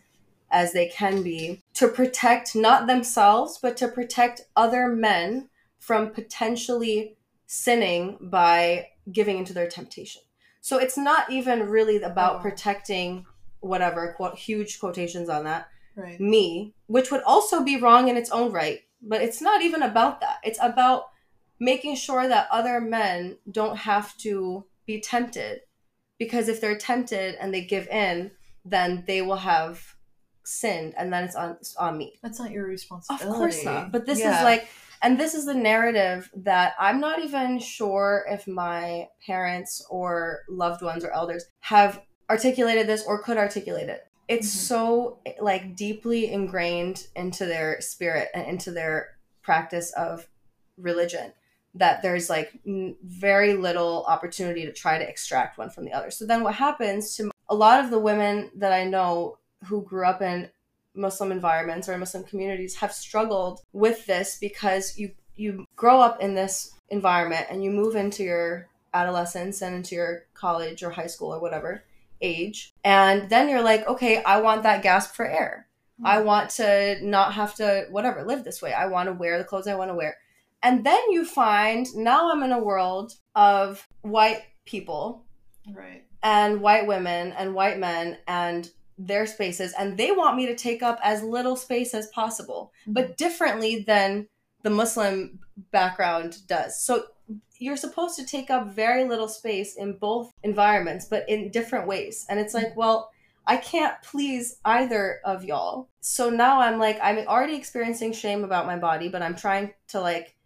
[0.51, 7.17] as they can be to protect not themselves but to protect other men from potentially
[7.47, 10.23] sinning by giving into their temptation
[10.63, 12.39] so it's not even really about oh.
[12.39, 13.27] protecting
[13.61, 16.19] whatever quote huge quotations on that right.
[16.21, 18.81] me, which would also be wrong in its own right.
[19.03, 20.39] But it's not even about that.
[20.45, 21.07] It's about
[21.59, 25.61] making sure that other men don't have to be tempted
[26.19, 28.31] because if they're tempted and they give in,
[28.65, 29.97] then they will have
[30.45, 32.19] sinned and then it's on it's on me.
[32.23, 33.29] That's not your responsibility.
[33.29, 33.91] Of course not.
[33.91, 34.39] But this yeah.
[34.39, 34.69] is like
[35.03, 40.83] and this is the narrative that I'm not even sure if my parents or loved
[40.83, 44.07] ones or elders have articulated this or could articulate it.
[44.29, 44.59] It's mm-hmm.
[44.59, 49.11] so like deeply ingrained into their spirit and into their
[49.43, 50.29] practice of
[50.79, 51.33] religion
[51.75, 56.11] that there's like n- very little opportunity to try to extract one from the other.
[56.11, 60.07] So then what happens to a lot of the women that I know who grew
[60.07, 60.49] up in
[60.95, 66.35] Muslim environments or Muslim communities have struggled with this because you you grow up in
[66.35, 71.33] this environment and you move into your adolescence and into your college or high school
[71.33, 71.83] or whatever
[72.21, 75.67] age and then you're like okay I want that gasp for air.
[75.99, 76.07] Mm-hmm.
[76.07, 78.73] I want to not have to whatever live this way.
[78.73, 80.17] I want to wear the clothes I want to wear.
[80.63, 85.25] And then you find now I'm in a world of white people.
[85.73, 86.05] Right.
[86.23, 88.71] And white women and white men and
[89.07, 92.93] their spaces and they want me to take up as little space as possible, mm-hmm.
[92.93, 94.27] but differently than
[94.63, 96.83] the Muslim background does.
[96.83, 97.05] So
[97.59, 102.27] you're supposed to take up very little space in both environments, but in different ways.
[102.29, 102.79] And it's like, mm-hmm.
[102.79, 103.11] well,
[103.47, 105.89] I can't please either of y'all.
[106.01, 110.01] So now I'm like, I'm already experiencing shame about my body, but I'm trying to
[110.01, 110.37] like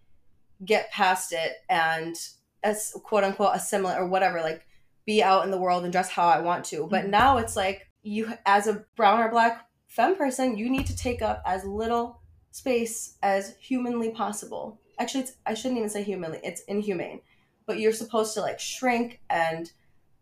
[0.64, 2.16] get past it and
[2.62, 4.66] as quote unquote assimilate or whatever, like
[5.05, 6.87] be out in the world and dress how I want to.
[6.90, 7.11] But mm-hmm.
[7.11, 11.23] now it's like you as a brown or black femme person, you need to take
[11.23, 12.21] up as little
[12.53, 14.81] space as humanly possible.
[14.99, 17.21] Actually, I shouldn't even say humanly; it's inhumane.
[17.66, 19.71] But you're supposed to like shrink and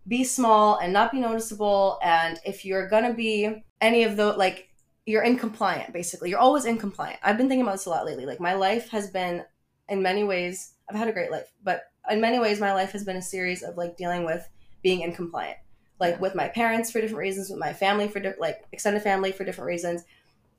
[0.09, 1.99] be small and not be noticeable.
[2.03, 4.71] And if you're gonna be any of the like,
[5.07, 5.93] you're incompliant.
[5.93, 7.19] Basically, you're always incompliant.
[7.23, 8.27] I've been thinking about this a lot lately.
[8.27, 9.45] Like my life has been,
[9.89, 13.05] in many ways, I've had a great life, but in many ways, my life has
[13.05, 14.49] been a series of like dealing with
[14.83, 15.57] being incompliant
[16.01, 19.33] like with my parents for different reasons, with my family for di- like extended family
[19.33, 20.05] for different reasons,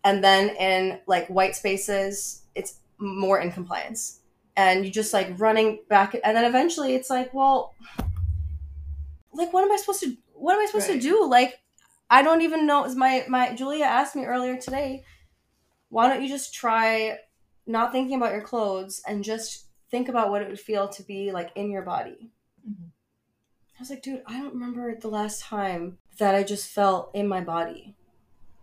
[0.03, 4.21] and then in like white spaces, it's more in compliance,
[4.55, 7.73] and you just like running back, and then eventually it's like, well,
[9.33, 11.01] like what am I supposed to what am I supposed right.
[11.01, 11.27] to do?
[11.27, 11.59] Like
[12.09, 12.85] I don't even know.
[12.85, 15.03] Is my my Julia asked me earlier today,
[15.89, 17.17] why don't you just try
[17.67, 21.31] not thinking about your clothes and just think about what it would feel to be
[21.31, 22.31] like in your body.
[22.67, 22.89] Mm-hmm
[23.77, 27.27] I was like, dude, I don't remember the last time that I just felt in
[27.27, 27.95] my body.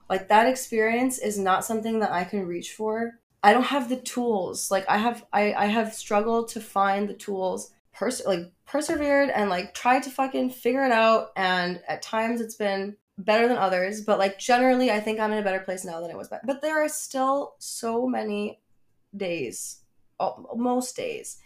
[0.09, 3.18] Like that experience is not something that I can reach for.
[3.42, 4.70] I don't have the tools.
[4.70, 9.51] Like I have I, I have struggled to find the tools, pers- like persevered and
[9.51, 14.01] like tried to fucking figure it out and at times it's been better than others,
[14.01, 16.42] but like generally I think I'm in a better place now than I was back.
[16.46, 18.61] But there are still so many
[19.14, 19.83] days,
[20.57, 21.38] most days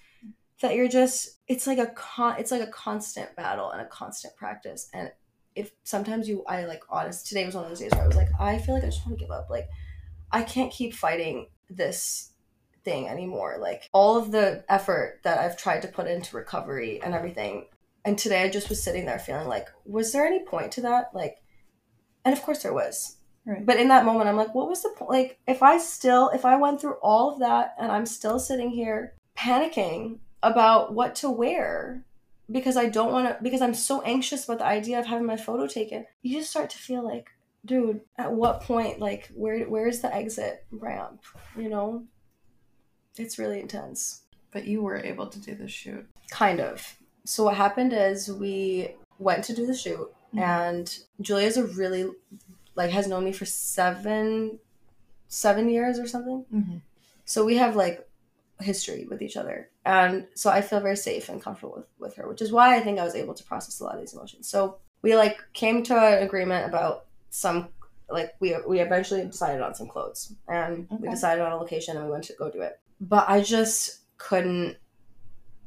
[0.62, 4.35] that you're just it's like a con it's like a constant battle and a constant
[4.37, 4.88] practice.
[4.92, 5.11] And
[5.55, 8.16] if sometimes you I like honest today was one of those days where I was
[8.16, 9.49] like I feel like I just want to give up.
[9.51, 9.69] Like
[10.31, 12.33] I can't keep fighting this
[12.85, 13.59] thing anymore.
[13.61, 17.66] Like all of the effort that I've tried to put into recovery and everything
[18.05, 21.11] and today I just was sitting there feeling like was there any point to that?
[21.12, 21.37] Like
[22.25, 23.12] and of course there was.
[23.49, 23.64] Right.
[23.64, 26.45] but in that moment I'm like what was the point like if I still if
[26.45, 31.30] I went through all of that and I'm still sitting here panicking about what to
[31.30, 32.04] wear
[32.50, 35.37] because I don't want to because I'm so anxious about the idea of having my
[35.37, 36.06] photo taken.
[36.22, 37.28] You just start to feel like,
[37.64, 41.22] dude, at what point like where where's the exit ramp,
[41.56, 42.04] you know?
[43.16, 44.22] It's really intense.
[44.52, 46.06] But you were able to do the shoot.
[46.30, 46.96] Kind of.
[47.24, 50.40] So what happened is we went to do the shoot Mhm.
[50.40, 52.11] and Julia's a really
[52.74, 54.61] like has known me for 7
[55.28, 56.44] 7 years or something.
[56.54, 56.76] Mm-hmm.
[57.24, 58.06] So we have like
[58.61, 59.69] history with each other.
[59.85, 62.81] And so I feel very safe and comfortable with, with her, which is why I
[62.81, 64.49] think I was able to process a lot of these emotions.
[64.49, 67.69] So we like came to an agreement about some
[68.09, 72.07] like we we eventually decided on some clothes and we decided on a location and
[72.07, 72.79] we went to go do it.
[73.01, 74.77] But I just couldn't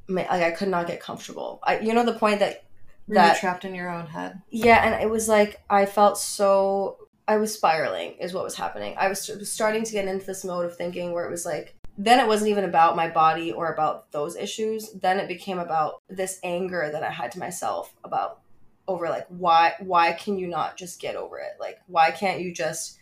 [0.07, 1.59] like I could not get comfortable.
[1.63, 2.63] I you know the point that
[3.07, 4.41] Were That- trapped in your own head?
[4.49, 6.97] yeah, and it was like I felt so
[7.27, 8.95] I was spiraling is what was happening.
[8.97, 11.75] I was was starting to get into this mode of thinking where it was like
[11.99, 14.93] then it wasn't even about my body or about those issues.
[14.93, 18.39] Then it became about this anger that I had to myself about
[18.87, 21.57] over like why why can you not just get over it?
[21.59, 22.97] Like why can't you just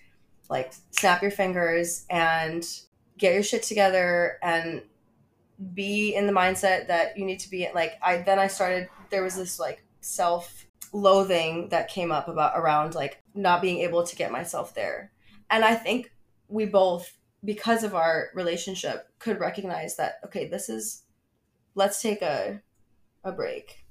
[0.50, 2.68] like snap your fingers and
[3.20, 4.82] get your shit together and
[5.76, 9.24] be in the mindset that you need to be like I then I started there
[9.24, 14.16] was this like self loathing that came up about around like not being able to
[14.16, 15.12] get myself there.
[15.52, 16.12] And I think
[16.48, 17.17] we both
[17.48, 21.04] because of our relationship could recognize that okay, this is
[21.74, 22.62] let's take a
[23.24, 23.86] a break.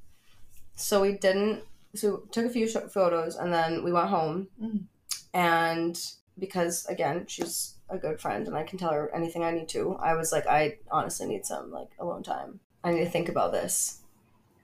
[0.77, 1.65] So we didn't
[1.95, 4.85] so we took a few sh- photos and then we went home Mhm.
[5.33, 5.99] and
[6.39, 9.97] because again she's a good friend and I can tell her anything I need to.
[10.11, 12.61] I was like I honestly need some like alone time.
[12.85, 14.01] I need to think about this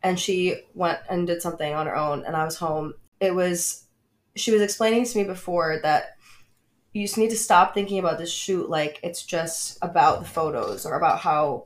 [0.02, 3.84] and she went and did something on her own and i was home it was
[4.34, 6.16] she was explaining to me before that
[6.92, 10.84] you just need to stop thinking about this shoot like it's just about the photos
[10.84, 11.64] or about how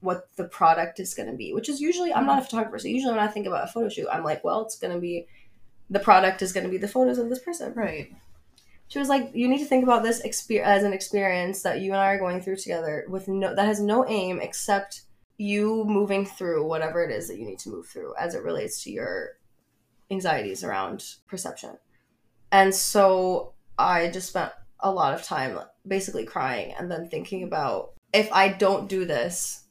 [0.00, 2.88] what the product is going to be which is usually i'm not a photographer so
[2.88, 5.26] usually when i think about a photo shoot i'm like well it's going to be
[5.90, 8.12] the product is going to be the photos of this person Right.
[8.88, 11.92] she was like, "You need to think about this exper- as an experience that you
[11.92, 15.02] and I are going through together, with no that has no aim except
[15.36, 18.82] you moving through whatever it is that you need to move through as it relates
[18.84, 19.36] to your
[20.10, 21.78] anxieties around perception."
[22.50, 27.92] And so I just spent a lot of time basically crying and then thinking about
[28.12, 29.64] if I don't do this,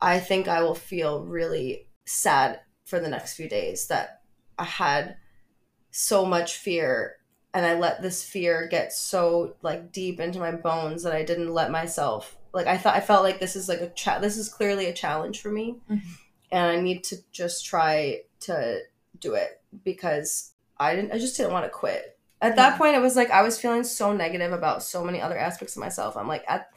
[0.00, 4.22] I think I will feel really sad for the next few days that
[4.58, 5.16] I had
[5.90, 7.16] so much fear
[7.54, 11.52] and I let this fear get so like deep into my bones that I didn't
[11.52, 14.48] let myself like I thought I felt like this is like a cha- this is
[14.48, 16.00] clearly a challenge for me Mhm.
[16.50, 18.80] and I need to just try to
[19.20, 22.18] do it because I didn't I just didn't want to quit.
[22.42, 22.78] At that Yeah.
[22.78, 25.80] point it was like I was feeling so negative about so many other aspects of
[25.80, 26.16] myself.
[26.16, 26.68] I'm like at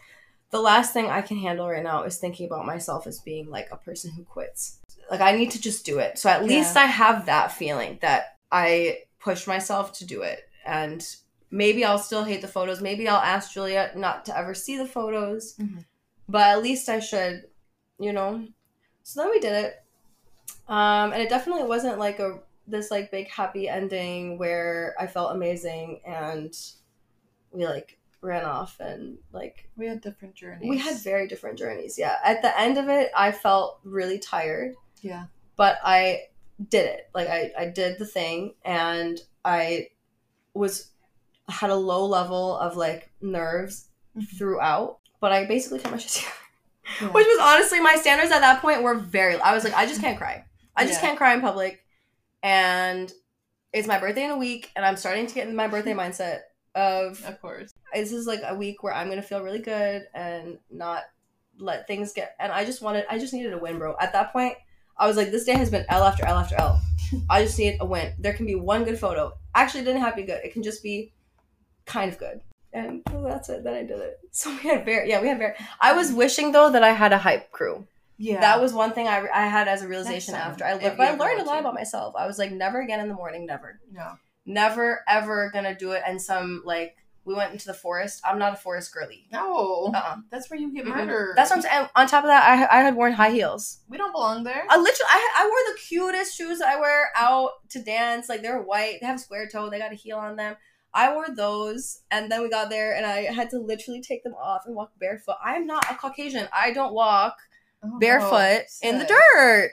[0.51, 3.67] the last thing I can handle right now is thinking about myself as being like
[3.71, 4.77] a person who quits.
[5.09, 6.19] Like I need to just do it.
[6.19, 10.47] So at least I have that feeling that I pushed myself to do it.
[10.65, 11.03] And
[11.49, 12.79] maybe I'll still hate the photos.
[12.79, 15.55] Maybe I'll ask Julia not to ever see the photos.
[15.57, 15.83] Mhm.
[16.29, 17.49] But at least I should,
[17.99, 18.47] you know.
[19.03, 19.83] So then we did it.
[20.67, 25.35] Um, and it definitely wasn't like a this like big happy ending where I felt
[25.35, 26.53] amazing and
[27.51, 30.67] we like ran off and like We had different journeys.
[30.69, 31.97] we had very different journeys.
[31.97, 32.15] Yeah.
[32.23, 35.25] At the end of it, I felt really tired, Yeah.
[35.55, 36.23] but I
[36.69, 37.09] did it.
[37.13, 39.89] Like I, I did the thing and I
[40.55, 40.89] was
[41.49, 44.37] had a low level of like nerves Mhm.
[44.37, 46.31] throughout, but I basically kept my shit together.
[47.01, 47.07] Yeah.
[47.09, 50.01] Which was honestly my standards at that point were very I was like, I just
[50.01, 50.45] can't cry.
[50.75, 51.07] I just Yeah.
[51.09, 51.84] can't cry in public.
[52.45, 53.11] And
[53.73, 56.41] it's my birthday in a week and I'm starting to get in my birthday mindset
[56.75, 57.73] of Of course.
[57.93, 61.03] this is like a week where I'm gonna feel really good and not
[61.57, 62.35] let things get.
[62.39, 63.95] And I just wanted, I just needed a win, bro.
[63.99, 64.55] At that point,
[64.97, 66.81] I was like, this day has been L after L after L.
[67.29, 68.13] I just need a win.
[68.19, 69.33] There can be one good photo.
[69.55, 70.41] Actually, it didn't have to be good.
[70.43, 71.13] It can just be
[71.85, 72.41] kind of good.
[72.73, 73.63] And that's it.
[73.63, 74.19] Then I did it.
[74.31, 75.55] So we had very, yeah, we had very.
[75.79, 77.87] I was wishing though that I had a hype crew.
[78.17, 78.39] Yeah.
[78.39, 80.97] That was one thing I, I had as a realization after I learned.
[80.97, 82.15] But I learned a lot about myself.
[82.17, 84.13] I was like, never again in the morning, never no.
[84.45, 88.21] never ever gonna do it and some like We went into the forest.
[88.23, 89.27] I'm not a forest girly.
[89.31, 90.17] No, Uh-uh.
[90.31, 90.95] that's where you get Mm-mm.
[90.95, 91.35] murdered.
[91.35, 91.89] That's what I'm saying.
[91.95, 93.79] On top of that, I I had worn high heels.
[93.89, 94.63] We don't belong there.
[94.69, 98.29] I literally, I, I wore the cutest shoes I wear out to dance.
[98.29, 100.55] Like they're white, they have a square toe, they got a heel on them.
[100.93, 104.35] I wore those, and then we got there, and I had to literally take them
[104.35, 105.35] off and walk barefoot.
[105.43, 106.47] I'm not a Caucasian.
[106.53, 107.35] I don't walk
[107.93, 109.71] Oh, barefoot in the dirt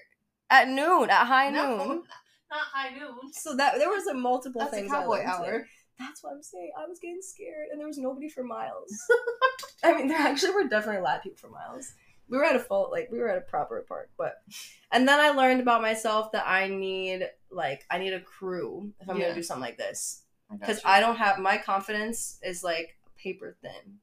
[0.50, 1.88] at noon, at high No, noon.
[2.50, 3.32] not high noon.
[3.32, 4.92] So that there was a multiple That's things.
[4.92, 5.48] I cowboy learned today.
[5.48, 5.66] hour.
[5.98, 6.72] That's what I'm saying.
[6.78, 8.92] I was getting scared, and there was nobody for miles.
[9.84, 11.92] I mean, there actually were definitely a lot of people for miles.
[12.28, 14.42] We were at a full, like, we were at a proper park, but,
[14.90, 19.08] and then I learned about myself that I need, like, I need a crew if
[19.08, 19.24] I'm Yeah.
[19.24, 20.82] gonna do something like this, because you.
[20.86, 23.98] I don't have my confidence is like paper thin,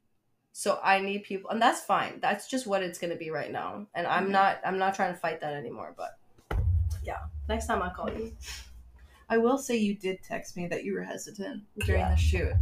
[0.60, 2.20] so I need people, and that's fine.
[2.20, 4.32] That's just what it's gonna be right now, and I'm Mhm.
[4.32, 5.94] not, I'm not trying to fight that anymore.
[5.96, 6.18] But
[7.02, 8.36] yeah, next time I'll call you.
[9.30, 12.10] I will say you did text me that you were hesitant during Yeah.
[12.12, 12.54] the shoot,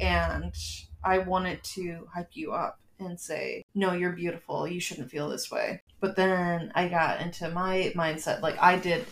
[0.00, 0.54] and
[1.02, 4.66] I wanted to hype you up and say, "No, you're beautiful.
[4.66, 9.06] You shouldn't feel this way." But then I got into my mindset, like I did,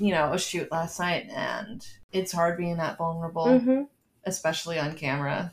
[0.00, 3.82] you know, a shoot last night, and it's hard being that vulnerable, Mm-hmm.
[4.24, 5.52] especially on camera.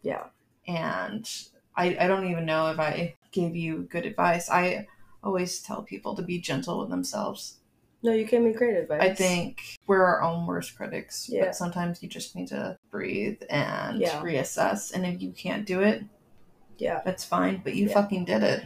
[0.00, 0.28] Yeah.
[0.66, 1.28] And
[1.76, 4.48] I, I don't even know if I gave you good advice.
[4.50, 4.86] I
[5.22, 7.58] always tell people to be gentle with themselves.
[8.02, 9.00] No, you gave me great advice.
[9.00, 11.46] I think we're our own worst critics, Yeah.
[11.46, 14.20] but sometimes you just need to breathe and Yeah.
[14.22, 14.92] reassess.
[14.92, 16.04] And if you can't do it,
[16.76, 17.00] Yeah.
[17.04, 17.62] that's fine.
[17.64, 17.94] But you Yeah.
[17.94, 18.62] fucking did it.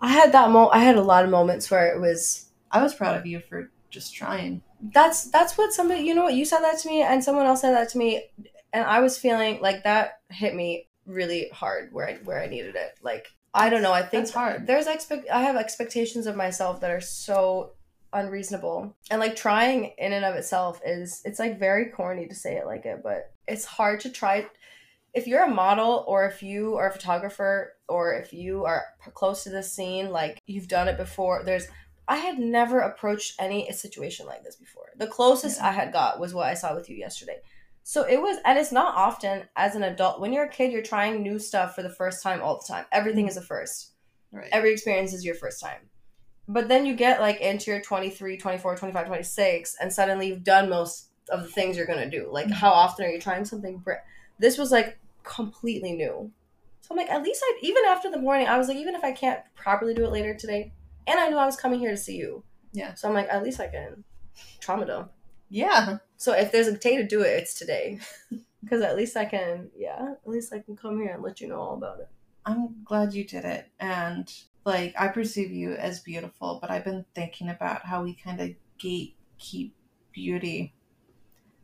[0.00, 0.68] I had that mo.
[0.68, 2.50] I had a lot of moments where it was.
[2.72, 4.62] I was proud of you for just trying.
[4.92, 6.00] That's that's what somebody.
[6.02, 6.34] You know what?
[6.34, 8.24] You said that to me, and someone else said that to me,
[8.72, 12.76] and I was feeling like that hit me really hard where I where I needed
[12.76, 12.98] it.
[13.02, 13.92] Like I don't know.
[13.92, 14.66] I think That's hard.
[14.66, 15.28] There's expect.
[15.30, 17.72] I have expectations of myself that are so
[18.12, 22.56] unreasonable, and like trying in and of itself is it's like very corny to say
[22.56, 24.46] it like it, but it's hard to try.
[25.14, 29.44] If you're a model or if you are a photographer or if you are close
[29.44, 31.66] to the scene, like you've done it before, there's
[32.08, 34.90] I had never approached any situation like this before.
[34.96, 35.68] The closest Yeah.
[35.68, 37.38] I had got was what I saw with you yesterday.
[37.88, 40.18] So it was, and it's not often as an adult.
[40.20, 42.84] When you're a kid, you're trying new stuff for the first time all the time.
[42.90, 43.92] Everything is a first.
[44.32, 44.48] Right.
[44.50, 45.88] Every experience is your first time.
[46.48, 50.68] But then you get like into your 23, 24, 25, 26, and suddenly you've done
[50.68, 52.28] most of the things you're going to do.
[52.28, 52.54] Like, Mhm.
[52.54, 53.78] how often are you trying something?
[53.78, 54.02] br-
[54.40, 56.32] This was like completely new.
[56.80, 59.04] So I'm like, at least I, even after the morning, I was like, even if
[59.04, 60.72] I can't properly do it later today,
[61.06, 62.42] and I knew I was coming here to see you.
[62.72, 62.94] Yeah.
[62.94, 64.02] So I'm like, at least I can
[64.58, 65.12] trauma dump.
[65.50, 65.98] yeah.
[66.16, 68.00] So if there's a day to do it, it's today.
[68.62, 71.46] Because at least I can, yeah, at least I can come here and let you
[71.46, 72.08] know all about it.
[72.44, 73.70] I'm glad you did it.
[73.78, 74.28] And
[74.64, 78.50] like, I perceive you as beautiful, but I've been thinking about how we kind of
[78.80, 79.70] gatekeep
[80.12, 80.74] beauty.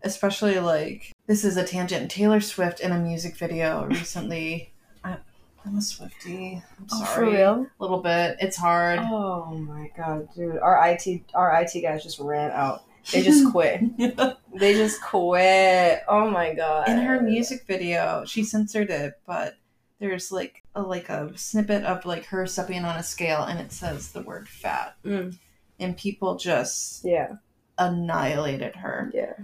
[0.03, 2.09] Especially like, this is a tangent.
[2.09, 4.73] Taylor Swift in a music video recently.
[5.03, 5.17] I,
[5.65, 6.63] I'm a Swiftie.
[6.79, 7.15] I'm oh, sorry.
[7.15, 7.67] For real.
[7.81, 8.37] A little bit.
[8.41, 9.01] It's hard.
[9.03, 10.59] Oh my god, dude!
[10.59, 12.83] Our IT, our IT guys just ran out.
[13.11, 13.81] They just quit.
[14.55, 16.03] they just quit.
[16.09, 16.89] Oh my god!
[16.89, 19.57] in her music video she censored it but
[19.99, 23.73] there's like a like a snippet of like her stepping on a scale and it
[23.73, 25.37] says the word fat Mm.
[25.81, 27.35] and people just Yeah,
[27.79, 29.35] annihilated her yeah,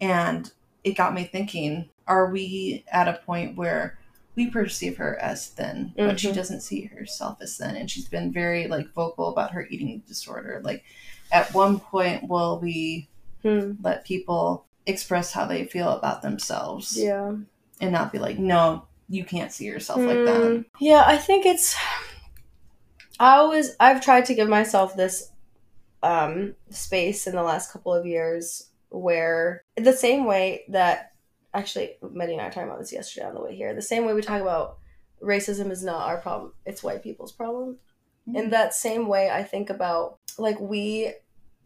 [0.00, 0.50] and
[0.84, 3.98] it got me thinking are we at a point where
[4.36, 6.34] we perceive her as thin but she Mhm.
[6.34, 10.60] doesn't see herself as thin and she's been very like vocal about her eating disorder
[10.64, 10.84] like
[11.32, 13.08] at one point will we
[13.42, 13.72] hmm.
[13.82, 17.32] let people express how they feel about themselves yeah.
[17.80, 20.40] and not be like, no, you can't see yourself like that.
[20.40, 21.76] Mm, Yeah, I think it's.
[23.20, 25.30] I always I've tried to give myself this
[26.02, 31.12] um space in the last couple of years where the same way that
[31.52, 33.74] actually Meddy and I were talking about this yesterday on the way here.
[33.74, 34.78] The same way we talk about
[35.22, 37.78] racism is not our problem; it's white people's problem.
[38.34, 41.14] In that same way, I think about like we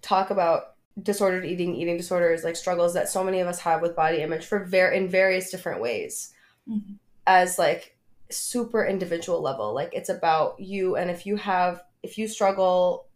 [0.03, 3.95] talk about disordered eating, eating disorders, like struggles that so many of us have with
[3.97, 6.33] body image for ver- in various different ways
[6.69, 6.99] Mhm.
[7.27, 7.97] as like
[8.31, 13.07] super individual level like it's about you and if you have if you struggle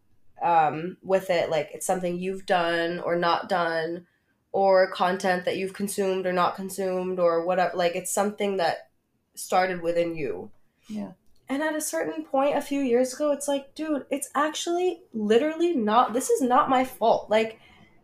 [0.43, 4.07] um with it like it's something you've done or not done
[4.53, 8.89] or content that you've consumed or not consumed or whatever like it's something that
[9.35, 10.51] started within you
[10.89, 11.13] Yeah.
[11.53, 15.75] And at a certain point a few years ago it's like dude it's actually literally
[15.75, 17.59] not this is not my fault like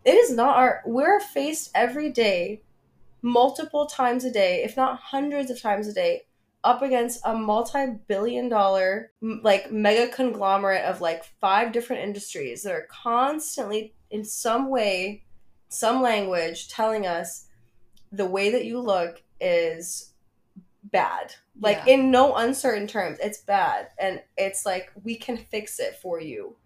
[0.04, 2.60] it is not our we're faced every day
[3.22, 6.22] multiple times a day if not hundreds of times a day
[6.62, 9.10] up against a multi-billion dollar
[9.42, 15.24] like mega conglomerate of like five different industries that are constantly in some way
[15.70, 17.46] some language telling us
[18.12, 20.12] the way that you look is
[20.84, 21.34] bad.
[21.60, 21.94] Like Yeah.
[21.94, 23.88] in no uncertain terms, it's bad.
[23.98, 26.56] And it's like we can fix it for you.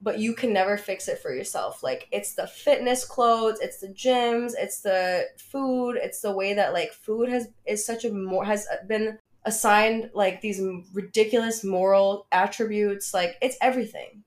[0.00, 1.82] But you can never fix it for yourself.
[1.82, 6.72] Like it's the fitness clothes, it's the gyms, it's the food, it's the way that
[6.72, 10.60] like food has is such a more has been assigned like these
[10.92, 13.12] ridiculous moral attributes.
[13.12, 14.22] Like it's everything.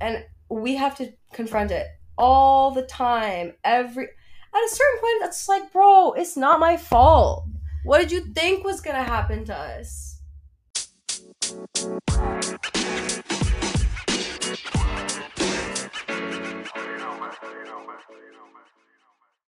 [0.00, 1.86] And we have to confront it
[2.18, 3.54] all the time.
[3.64, 7.44] Every at a certain point that's like, bro, it's not my fault.
[7.86, 10.20] What did you think was gonna happen to us?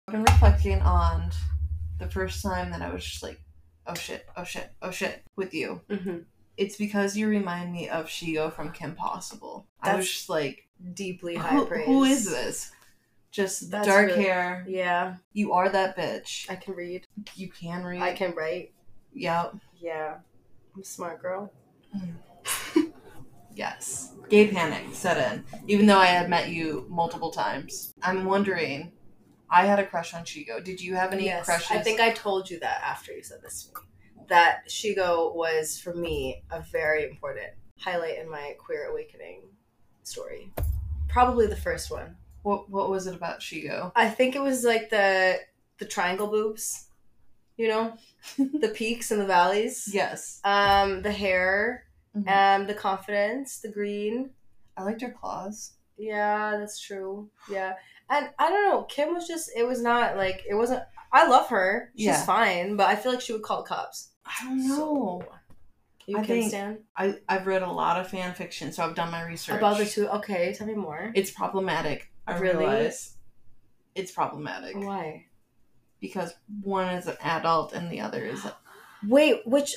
[0.09, 1.30] I've been reflecting on
[1.99, 3.39] the first time that I was just like,
[3.87, 5.83] oh shit, oh shit, oh shit with you.
[5.91, 6.20] Mm-hmm.
[6.57, 9.66] It's because you remind me of Shego from Kim Possible.
[9.83, 11.85] I was That's just like, Deeply high who, praise.
[11.85, 12.72] who is this?
[13.33, 14.64] Just That's dark really- hair.
[14.68, 16.49] Yeah, You are that bitch.
[16.51, 17.07] I can read.
[17.35, 18.03] You can read.
[18.03, 18.72] I can write.
[19.14, 19.57] Yep.
[19.80, 20.18] Yeah,
[20.74, 21.51] I'm a smart girl.
[23.55, 24.14] Yes.
[24.28, 25.45] Gay panic set in.
[25.68, 27.93] Even though I had met you multiple times.
[28.03, 28.93] I'm wondering,
[29.51, 30.62] I had a crush on Shego.
[30.64, 31.70] Did you have any yes, crushes?
[31.70, 34.24] I think I told you that after you said this to me.
[34.28, 39.43] That Shego was for me a very important highlight in my queer awakening
[40.03, 40.51] story.
[41.09, 42.16] Probably the first one.
[42.43, 43.93] What, what was it about Shego?
[43.95, 45.38] I think it was like the
[45.78, 46.88] the triangle boobs,
[47.57, 47.95] you know,
[48.38, 49.88] the peaks and the valleys.
[49.93, 50.40] Yes.
[50.45, 51.86] Um, the hair,
[52.16, 52.28] Mhm.
[52.61, 54.30] um, the confidence, the green.
[54.76, 55.72] I liked her claws.
[55.99, 57.30] Yeah, that's true.
[57.51, 57.74] Yeah,
[58.11, 58.82] and I don't know.
[58.84, 59.51] Kim was just.
[59.57, 60.82] It was not like it wasn't.
[61.12, 61.90] I love her.
[61.97, 62.24] She's Yeah.
[62.24, 64.11] fine, but I feel like she would call cops.
[64.24, 64.76] I don't know.
[64.76, 65.22] So,
[66.07, 69.11] you I can stand I, I've read a lot of fan fiction, so I've done
[69.11, 69.59] my research.
[69.59, 70.09] about the two.
[70.09, 71.12] Okay, tell me more.
[71.14, 72.11] It's problematic.
[72.27, 72.59] I Really?
[72.64, 73.16] realize
[73.95, 75.27] it's problematic Why?
[76.01, 78.45] because one is an adult and the other is.
[78.45, 78.57] A...
[79.07, 79.75] Wait, which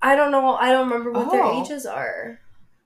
[0.00, 0.54] I don't know.
[0.54, 1.60] I don't remember what their Oh.
[1.62, 2.40] ages are.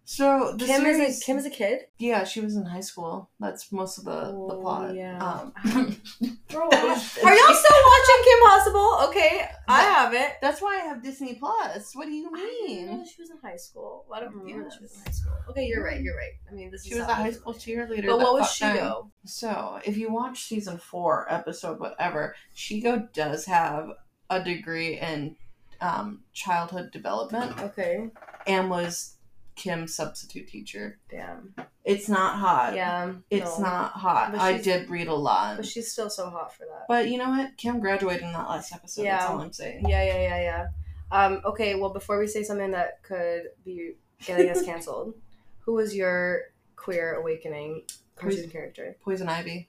[0.05, 1.83] So the Kim series, is a Kim is a kid.
[1.99, 3.31] yeah, she was in high school.
[3.39, 4.95] That's most of the the Oh, plot.
[4.95, 5.17] yeah.
[5.19, 8.99] Um, are y'all still watching Kim Possible?
[9.09, 10.33] Okay, I have it.
[10.43, 11.95] That's why I have Disney Plus.
[11.95, 12.37] What do you I
[12.67, 13.07] didn't know mean?
[13.07, 14.05] she was in high school.
[14.09, 15.33] Well, I don't remember she was in high school.
[15.51, 16.01] Okay, you're right.
[16.01, 16.33] You're right.
[16.51, 18.07] I mean, this She was a high school cheerleader.
[18.07, 18.77] But what was she time.
[18.77, 19.11] though?
[19.25, 23.89] So, if you watch season four, episode whatever, Shego does have
[24.31, 25.37] a degree in
[25.81, 28.09] um, childhood development Okay,
[28.47, 29.17] and was
[29.55, 30.99] Kim's substitute teacher.
[31.11, 31.55] damn.
[31.85, 32.75] It's not hot.
[32.77, 33.65] Yeah, It's no.
[33.67, 34.35] not hot.
[34.37, 35.57] I did read a lot.
[35.57, 36.87] But she's still so hot for that.
[36.89, 37.57] But you know what?
[37.57, 39.03] Kim graduated in that last episode.
[39.05, 39.29] That's Yeah.
[39.29, 39.89] all I'm saying.
[39.89, 40.67] Yeah, yeah, yeah, yeah.
[41.11, 45.15] Um, okay, well, before we say something that could be getting us canceled,
[45.61, 46.43] who was your
[46.77, 47.83] queer awakening
[48.17, 48.97] cartoon character?
[49.05, 49.69] Poison Ivy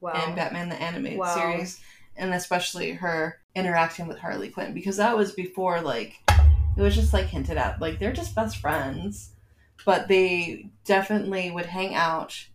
[0.00, 0.12] Wow.
[0.26, 1.34] and Batman the Animated Wow.
[1.34, 1.80] Series.
[2.16, 6.14] And especially her interacting with Harley Quinn because that was before like
[6.76, 7.80] it was just like hinted at.
[7.80, 9.30] Like they're just best friends
[9.84, 12.46] but they definitely would hang out.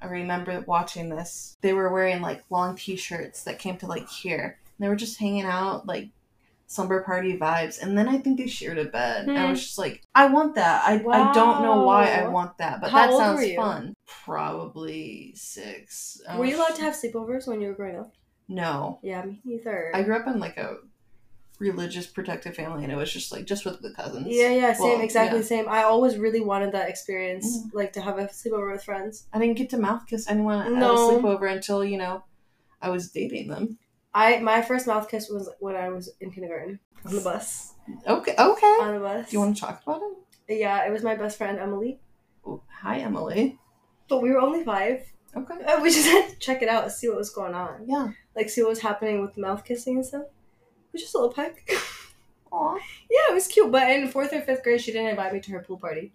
[0.00, 1.56] I remember watching this.
[1.60, 4.58] They were wearing like long t-shirts that came to like here.
[4.64, 6.08] And they were just hanging out like
[6.66, 9.28] slumber party vibes and then i think they shared a bed.
[9.28, 9.50] I Hmm.
[9.50, 10.82] was just like i want that.
[10.84, 13.92] I, I don't know why i want that but How that sounds fun.
[14.06, 16.20] Probably six.
[16.28, 18.12] I Were you allowed to have sleepovers when you were growing up?
[18.48, 18.98] no.
[19.02, 19.92] Yeah, me neither.
[19.94, 20.78] I grew up in like a
[21.70, 24.26] religious protective family, and it was just like just with the cousins.
[24.28, 25.44] yeah, yeah, same, Well, exactly yeah.
[25.44, 25.68] same.
[25.68, 27.70] I always really wanted that experience, Mm.
[27.74, 29.26] like to have a sleepover with friends.
[29.32, 30.94] I didn't get to mouth kiss anyone at No.
[30.94, 32.24] a sleepover until you know
[32.80, 33.78] I was dating them.
[34.14, 37.74] I my first mouth kiss was when I was in kindergarten on the bus.
[38.06, 38.74] Okay, okay.
[38.82, 39.30] On the bus.
[39.30, 40.02] Do you want to talk about
[40.48, 40.58] it?
[40.58, 41.98] Yeah, it was my best friend Emily,
[42.46, 43.58] Oh, hi, Emily.
[44.08, 44.98] but we were only five.
[45.34, 45.54] Okay.
[45.64, 47.86] Uh, We just had to check it out see what was going on.
[47.86, 48.08] Yeah.
[48.36, 50.26] Like, see what was happening with the mouth kissing and stuff.
[50.92, 51.68] It was just a little peck.
[52.52, 52.74] Aw.
[53.10, 53.70] yeah, it was cute.
[53.72, 56.12] But in fourth or fifth grade, she didn't invite me to her pool party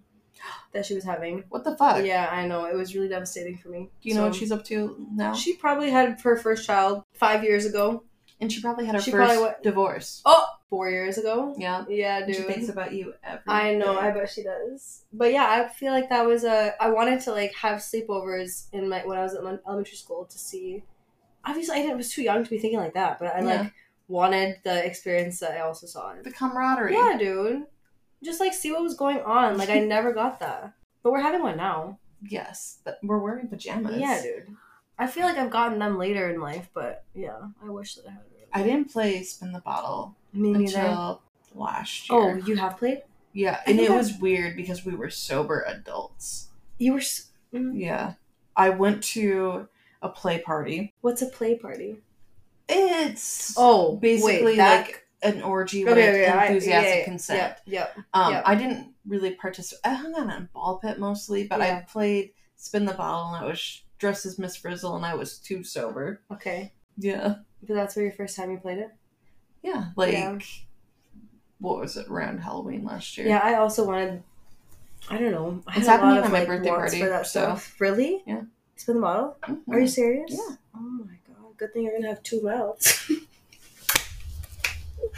[0.72, 1.44] that she was having.
[1.50, 2.06] What the fuck?
[2.06, 2.66] Yeah, I know.
[2.66, 3.90] It was really devastating for me.
[4.02, 5.34] Do you know what she's up to now?
[5.34, 8.04] She probably had her first child five years ago.
[8.40, 10.22] and she probably had her she first probably wa- divorce.
[10.26, 11.56] Oh, four years ago.
[11.58, 11.86] Yeah.
[11.90, 12.36] Yeah, dude.
[12.36, 14.00] She thinks about you every I know, day.
[14.00, 15.06] I bet she does.
[15.12, 16.76] But yeah, I feel like that was a.
[16.80, 20.38] I wanted to like have sleepovers in my when I was at elementary school to
[20.38, 20.84] see.
[21.46, 23.62] Obviously, I didn't, was too young to be thinking like that, but I Yeah.
[23.62, 23.74] like
[24.08, 26.14] wanted the experience that I also saw.
[26.24, 26.94] the camaraderie.
[26.94, 27.64] Yeah, dude.
[28.24, 29.58] Just like see what was going on.
[29.58, 32.00] Like I never got that, but we're having one now.
[32.28, 32.80] Yes.
[33.04, 33.98] We're wearing pajamas.
[34.00, 34.48] Yeah, dude.
[34.98, 38.12] I feel like I've gotten them later in life, but yeah, I wish that I
[38.12, 38.22] had.
[38.54, 40.80] I didn't play spin the bottle Me neither.
[40.80, 41.22] until
[41.54, 42.20] last year.
[42.20, 43.04] Oh, you have played?
[43.34, 46.48] Yeah, and it I- was weird because we were sober adults.
[46.80, 47.00] You were.
[47.00, 47.72] s- mm.
[47.80, 48.14] Yeah.
[48.56, 49.68] I went to
[50.02, 50.94] a play party.
[51.02, 52.00] What's a play party?
[52.70, 57.38] It's Oh, basically wait, that, like an orgy with Okay, yeah, enthusiastic yeah, yeah, consent.
[57.40, 57.98] Yep, yep.
[58.14, 58.42] Um, Yeah.
[58.46, 59.80] I didn't really participate.
[59.86, 63.48] I hung out on ball pit mostly, but I played spin the bottle, and I
[63.48, 66.22] was dressed as Miss Frizzle, and I was too sober.
[66.32, 68.92] Okay, Yeah, but that's where your first time you played it.
[69.64, 69.86] yeah.
[69.96, 70.38] Like, Yeah.
[71.60, 73.28] what was it around Halloween last year?
[73.28, 74.24] Yeah, I also wanted.
[75.10, 75.64] I don't know.
[75.68, 77.76] I It's had a lot happening on my like, birthday party, for that so- stuff.
[77.80, 78.24] Really?
[78.28, 78.42] Yeah.
[78.76, 79.38] Spin the bottle?
[79.44, 79.62] Mhm.
[79.72, 80.32] Are you serious?
[80.32, 80.56] Yeah.
[80.76, 81.27] Oh my god!
[81.58, 83.12] Good thing you're gonna have two mouths.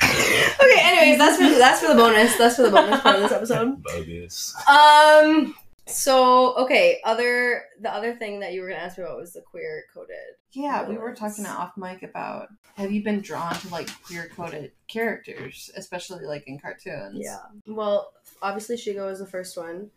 [0.04, 0.80] okay.
[0.82, 2.38] Anyways, that's for that's for the bonus.
[2.38, 3.84] That's for the bonus part of this episode.
[3.84, 4.56] Bogus.
[4.68, 5.56] Um.
[5.86, 9.42] So okay, other the other thing that you were gonna ask me about was the
[9.42, 10.16] queer coded.
[10.52, 14.72] Yeah, we were talking off mic about have you been drawn to like queer coded
[14.88, 17.20] characters, especially like in cartoons?
[17.20, 17.40] Yeah.
[17.68, 19.90] Well, obviously Shego is the first one.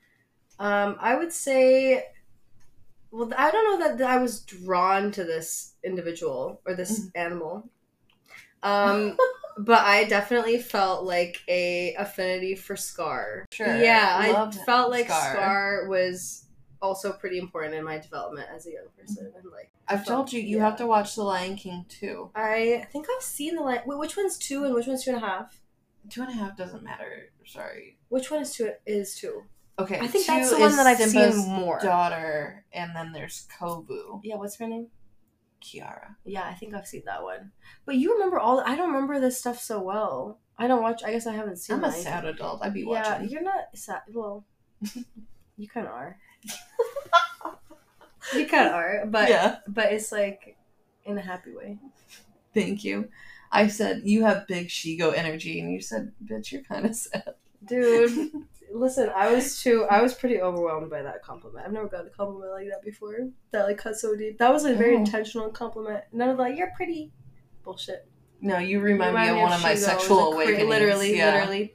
[0.59, 2.05] Um, I would say.
[3.13, 7.69] Well, I don't know that I was drawn to this individual or this animal.
[8.63, 9.19] Um,
[9.59, 13.45] but I definitely felt like a affinity for Scar.
[13.53, 13.77] Sure.
[13.77, 15.33] Yeah, I felt like Scar.
[15.35, 15.89] Scar.
[15.89, 16.47] was
[16.81, 19.31] also pretty important in my development as a young person.
[19.37, 20.65] And like, I've told you you Yeah.
[20.65, 22.31] have to watch The Lion King too.
[22.35, 23.87] I think I've seen the like.
[23.87, 25.61] Wait, which one's two and which one's two and a half?
[26.09, 27.31] Two and a half doesn't matter.
[27.47, 27.99] Sorry.
[28.09, 28.73] Which one is two?
[28.87, 29.43] Is two?
[29.79, 29.99] Okay.
[29.99, 31.79] I think that's the one that I've Simba's seen more.
[31.81, 34.89] Daughter, and then there's Kovu, Yeah, what's her name?
[35.63, 36.17] Kiara.
[36.25, 37.53] Yeah, I think I've seen that one.
[37.87, 38.61] But you remember all?
[38.61, 40.41] I don't remember this stuff so well.
[40.59, 41.03] I don't watch.
[41.05, 41.77] I guess I haven't seen.
[41.77, 41.79] It.
[41.79, 42.61] I'm a sad adult.
[42.63, 43.29] I'd be Yeah, watching.
[43.31, 44.03] you're not sad.
[44.13, 44.45] Well,
[45.57, 46.19] you kind of are.
[48.35, 49.59] you kind of are, but yeah.
[49.67, 50.57] but it's like
[51.05, 51.79] in a happy way.
[52.55, 53.09] Thank you.
[53.51, 57.35] I said you have big Shego energy, and you said, "Bitch, you're kind of sad."
[57.65, 58.31] Dude,
[58.75, 59.87] listen, I was too.
[59.91, 61.65] I was pretty overwhelmed by that compliment.
[61.67, 63.29] I've never gotten a compliment like that before.
[63.51, 64.39] That like cut so deep.
[64.39, 64.99] That was a very Oh.
[64.99, 66.05] intentional compliment.
[66.13, 67.13] None of like you're pretty.
[67.65, 68.07] Bullshit.
[68.41, 69.75] No, you remind, me of one of my Shego.
[69.75, 70.69] It sexual a cra- awakenings.
[70.69, 71.35] Literally, yeah.
[71.35, 71.75] literally.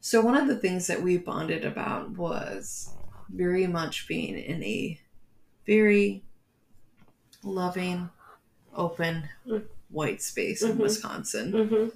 [0.00, 2.94] So one of the things that we bonded about was
[3.28, 4.98] very much being in a
[5.66, 6.24] very
[7.44, 8.10] loving,
[8.74, 9.66] open, Mm.
[9.90, 10.78] White space in Mhm.
[10.78, 11.52] Wisconsin.
[11.52, 11.88] Mm-hmm.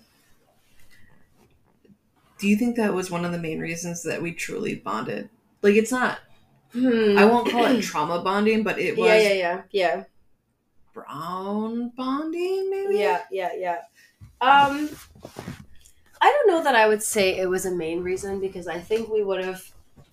[2.39, 5.29] Do you think that was one of the main reasons that we truly bonded?
[5.63, 6.19] Like it's not
[6.73, 7.17] Hmm.
[7.17, 10.05] I won't call it trauma bonding, but it was Yeah, yeah, yeah, yeah.
[10.93, 12.99] brown bonding, maybe?
[12.99, 13.79] Yeah, yeah, yeah.
[14.41, 14.91] Um,
[16.21, 19.09] I don't know that I would say it was a main reason because I think
[19.09, 19.63] we would have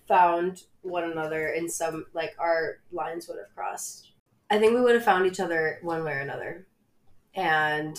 [0.06, 4.12] found one another in some like our lines would have crossed.
[4.48, 6.64] I think we would have found each other one way or another,
[7.34, 7.98] and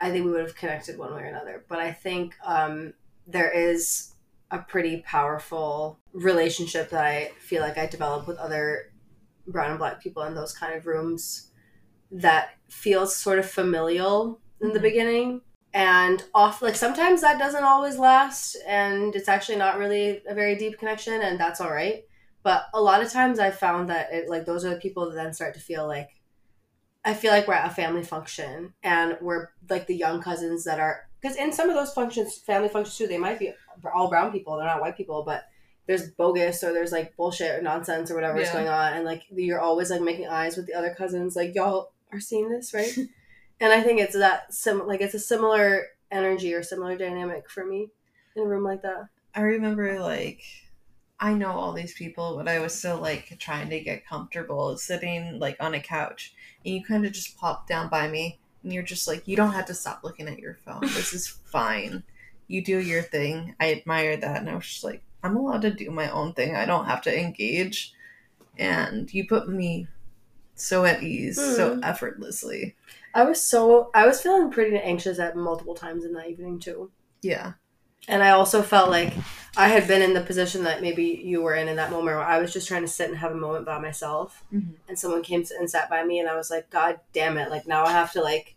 [0.00, 1.64] I think we would have connected one way or another.
[1.68, 2.94] But I think um,
[3.26, 4.14] there is
[4.50, 8.92] a pretty powerful relationship that I feel like I developed with other
[9.46, 11.50] brown and black people in those kind of rooms
[12.10, 14.82] that feels sort of familial in the Mhm.
[14.82, 15.40] beginning
[15.72, 20.56] and off like sometimes that doesn't always last and it's actually not really a very
[20.56, 22.02] deep connection and that's all right
[22.42, 25.14] but a lot of times i found that it like those are the people that
[25.14, 26.08] then start to feel like
[27.04, 30.80] i feel like we're at a family function and we're like the young cousins that
[30.80, 33.52] are because in some of those functions family functions too they might be
[33.94, 35.44] all brown people they're not white people but
[35.86, 39.24] there's bogus or there's like bullshit or nonsense or whatever is going on and like
[39.30, 42.96] you're always like making eyes with the other cousins like y'all are seeing this right?
[43.62, 47.64] And i think it's that sim like it's a similar energy or similar dynamic for
[47.64, 47.88] me
[48.36, 49.08] in a room like that.
[49.34, 50.42] I remember like
[51.20, 55.38] I know all these people, but I was still like trying to get comfortable sitting
[55.38, 58.82] like on a couch, and you kind of just pop down by me, and you're
[58.82, 60.80] just like, you don't have to stop looking at your phone.
[60.80, 62.02] This is fine.
[62.48, 63.54] You do your thing.
[63.60, 66.56] I admire that, and I was just like, I'm allowed to do my own thing.
[66.56, 67.92] I don't have to engage,
[68.58, 69.88] and you put me
[70.54, 71.80] so at ease, so Mm.
[71.82, 72.76] effortlessly.
[73.14, 76.90] i was so i was feeling pretty anxious at multiple times in that evening too
[77.22, 77.54] Yeah,
[78.08, 79.12] and i also felt like
[79.56, 82.20] i had been in the position that maybe you were in in that moment where
[82.20, 84.74] i was just trying to sit and have a moment by myself Mhm.
[84.88, 87.66] and someone came and sat by me and i was like god damn it like
[87.66, 88.56] now i have to like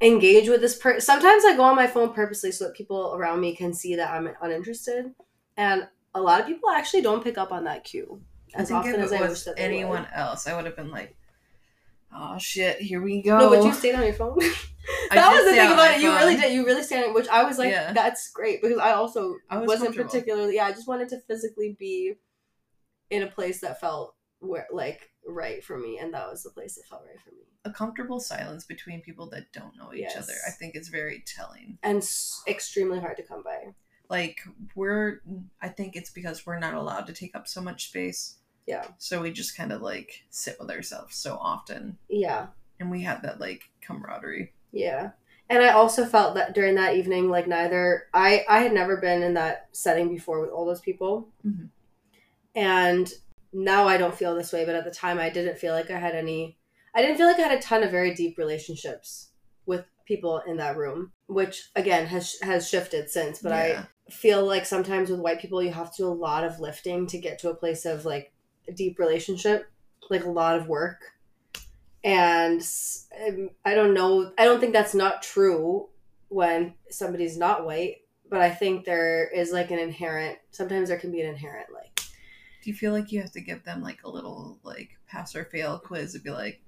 [0.00, 3.40] engage with this person sometimes i go on my phone purposely so that people around
[3.40, 5.12] me can see that i'm uninterested
[5.56, 8.20] and a lot of people actually don't pick up on that cue
[8.54, 10.08] as often if as i wish that anyone would.
[10.14, 11.16] else, I would have been like,
[12.14, 14.38] "Oh shit, here we go." no but you stayed on your phone
[15.12, 17.42] that was the thing about it you really did you really stayed on which i
[17.44, 17.92] was like Yeah.
[17.92, 21.76] that's great because i also I was wasn't particularly yeah i just wanted to physically
[21.78, 22.14] be
[23.10, 26.74] in a place that felt where like right for me and that was the place
[26.76, 30.16] that felt right for me a comfortable silence between people that don't know each Yes.
[30.22, 33.74] other i think is very telling and s- extremely hard to come by
[34.10, 34.40] like
[34.74, 35.20] we're
[35.62, 38.86] i think it's because we're not allowed to take up so much space Yeah.
[38.98, 41.98] So we just kind of like sit with ourselves so often.
[42.08, 42.46] Yeah.
[42.80, 44.52] And we had that like camaraderie.
[44.74, 45.10] Yeah.
[45.48, 49.22] And I also felt that during that evening, like neither I I had never been
[49.22, 51.68] in that setting before with all those people, Mhm.
[52.54, 53.12] and
[53.52, 54.64] now I don't feel this way.
[54.64, 56.58] But at the time, I didn't feel like I had any.
[56.94, 59.30] I didn't feel like I had a ton of very deep relationships
[59.66, 63.40] with people in that room, which again has has shifted since.
[63.42, 63.84] But Yeah.
[64.08, 67.06] I feel like sometimes with white people, you have to do a lot of lifting
[67.08, 68.32] to get to a place of like
[68.68, 69.66] a deep relationship,
[70.10, 71.12] like a lot of work
[72.04, 72.60] and
[73.26, 74.32] um, I don't know.
[74.38, 75.88] I don't think that's not true
[76.28, 77.96] when somebody's not white,
[78.30, 80.38] but I think there is like an inherent.
[80.50, 82.00] Sometimes there can be an inherent like.
[82.62, 85.44] Do you feel like you have to give them like a little like pass or
[85.46, 86.62] fail quiz to be like,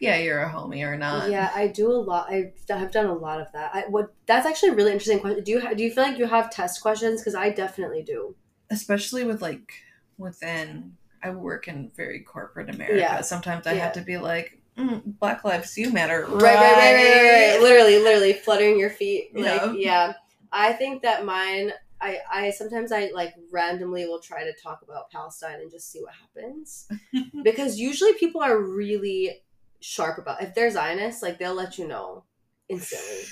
[0.00, 1.30] yeah, you're a homie or not?
[1.30, 2.28] Yeah, I do a lot.
[2.30, 3.70] I have done a lot of that.
[3.74, 5.44] I what that's actually a really interesting question.
[5.44, 7.20] Do you do you feel like you have test questions?
[7.20, 8.34] Because I definitely do.
[8.70, 9.72] Especially with like
[10.18, 12.98] within, I work in very corporate America.
[12.98, 13.20] Yeah.
[13.20, 13.84] Sometimes I Yeah.
[13.84, 16.26] have to be like, mm, Black lives do matter.
[16.28, 17.60] Right, right, right, right, right, right.
[17.60, 19.30] Literally, literally fluttering your feet.
[19.34, 19.72] Like, Yeah.
[19.72, 20.12] yeah.
[20.52, 21.72] I think that mine.
[22.00, 26.00] I, I sometimes I like randomly will try to talk about Palestine and just see
[26.02, 26.86] what happens
[27.42, 29.40] because usually people are really
[29.80, 32.24] sharp about if they're Zionists like they'll let you know
[32.68, 33.22] instantly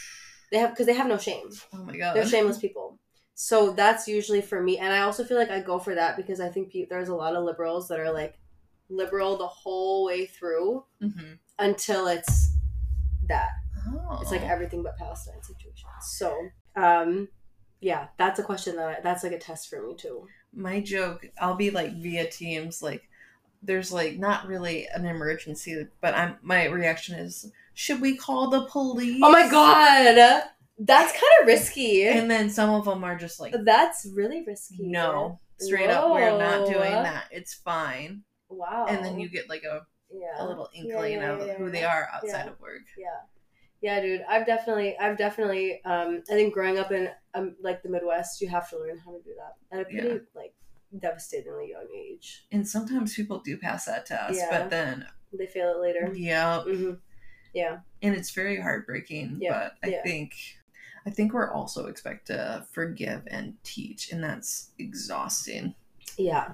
[0.50, 2.14] they have because they have no shame Oh my god.
[2.14, 2.98] they're shameless people
[3.34, 6.40] so that's usually for me and I also feel like I go for that because
[6.40, 8.38] I think pe- there's a lot of liberals that are like
[8.92, 12.50] liberal the whole way through hmm until it's
[13.28, 13.48] that
[13.88, 14.18] Oh.
[14.20, 15.88] it's like everything but Palestine situation.
[16.00, 16.36] So,
[16.76, 17.28] um,
[17.80, 20.26] yeah, that's a question that I, that's like a test for me too.
[20.54, 23.08] my joke i'll be like via teams like
[23.62, 28.64] there's like not really an emergency but i'm my reaction is should we call the
[28.66, 30.42] police Oh my god,
[30.78, 32.04] that's kind of risky.
[32.06, 34.76] and then some of them are just like that's really risky.
[34.80, 38.22] no straight up we're not doing that it's fine
[38.52, 38.86] Wow.
[38.88, 40.44] and then you get like a, yeah.
[40.44, 41.70] a little inkling yeah, of yeah, who yeah.
[41.70, 42.82] they are outside of work.
[42.96, 43.06] Yeah.
[43.80, 47.88] Yeah dude i've definitely i've definitely um i think growing up in um like the
[47.88, 50.54] midwest you have to learn how to do that at a pretty like
[50.98, 52.44] devastatingly young age.
[52.52, 56.12] And sometimes people do pass that test but then they fail it later.
[56.14, 56.92] Yeah hmm
[57.54, 57.78] yeah.
[58.00, 60.32] And it's very heartbreaking Yeah, but i think
[61.04, 65.74] i think we're also expected to forgive and teach and that's exhausting.
[66.16, 66.52] Yeah.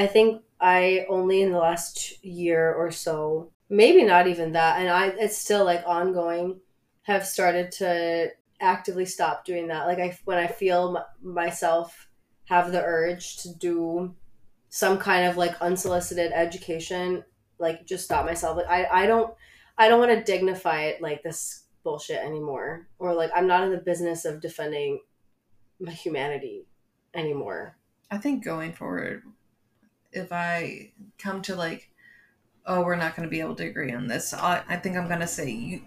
[0.00, 4.88] I think I only in the last year or so, maybe not even that, and
[4.88, 6.58] I it's still like ongoing,
[7.02, 8.30] have started to
[8.62, 9.86] actively stop doing that.
[9.86, 12.08] Like I when I feel m- myself
[12.46, 14.14] have the urge to do
[14.70, 17.22] some kind of like unsolicited education,
[17.58, 18.56] like just stop myself.
[18.56, 19.34] Like I I don't
[19.76, 23.70] I don't want to dignify it like this bullshit anymore or like I'm not in
[23.70, 25.00] the business of defending
[25.78, 26.68] my humanity
[27.14, 27.76] anymore.
[28.10, 29.24] I think going forward,
[30.12, 31.90] if I come to like,
[32.66, 35.08] oh, we're not going to be able to agree on this, I, I think I'm
[35.08, 35.82] going to say you,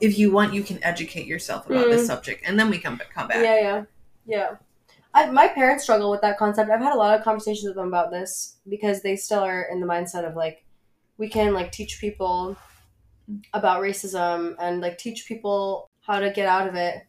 [0.00, 2.06] if you want, you can educate yourself about this Mm.
[2.06, 3.42] subject, and then we come come back.
[3.42, 3.84] Yeah, yeah,
[4.26, 4.56] yeah.
[5.14, 6.70] I, my parents struggle with that concept.
[6.70, 9.80] I've had a lot of conversations with them about this because they still are in
[9.80, 10.64] the mindset of like,
[11.18, 12.56] we can like teach people
[13.52, 17.06] about racism and like teach people how to get out of it.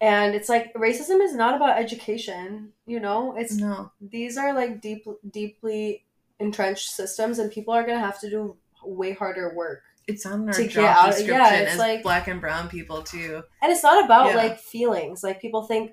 [0.00, 3.34] And it's like racism is not about education, you know.
[3.36, 6.04] It's No, these are like deep, deeply
[6.38, 9.82] entrenched systems, and people are gonna have to do way harder work.
[10.08, 13.04] it's on our To get job out- yeah, it's as like- black and brown people
[13.04, 13.40] too.
[13.62, 14.36] And it's not about Yeah.
[14.36, 15.22] like feelings.
[15.22, 15.92] Like people think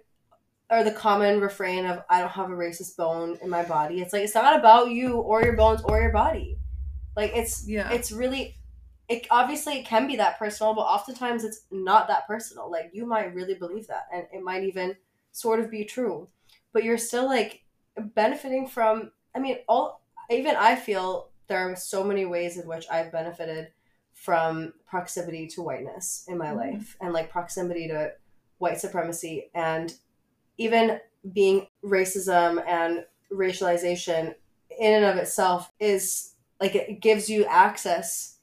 [0.72, 4.02] or the common refrain of I don't have a racist bone in my body.
[4.02, 6.58] It's like it's not about you or your bones or your body.
[7.16, 8.58] Like it's Yeah, it's really
[9.08, 12.70] it obviously it can be that personal, but oftentimes it's not that personal.
[12.70, 14.96] Like you might really believe that and it might even
[15.32, 16.28] sort of be true.
[16.74, 17.62] But you're still like
[17.98, 22.86] benefiting from I mean all even I feel there are so many ways in which
[22.92, 23.72] I've benefited
[24.14, 26.58] from proximity to whiteness in my Mhm.
[26.58, 28.14] life and like proximity to
[28.58, 29.96] white supremacy and
[30.58, 31.00] even
[31.34, 34.36] being racism and racialization
[34.78, 38.39] in and of itself is like it gives you access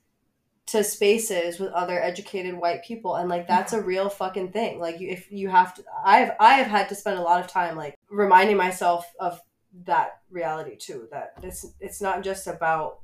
[0.67, 4.81] to spaces with other educated white people and like that's a real fucking thing.
[4.81, 7.77] Like if you have to i've i have had to spend a lot of time
[7.77, 9.41] like reminding myself of
[9.85, 13.01] that reality too that it's it's not just about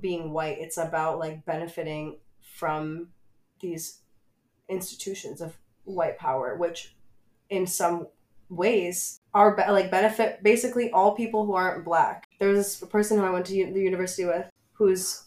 [0.00, 2.18] being white it's about like benefiting
[2.56, 3.08] from
[3.60, 4.00] these
[4.68, 6.94] institutions of white power which
[7.50, 8.06] in some
[8.48, 12.28] ways are be- like benefit basically all people who aren't black.
[12.38, 15.24] There was this person who i went to u- the university with whose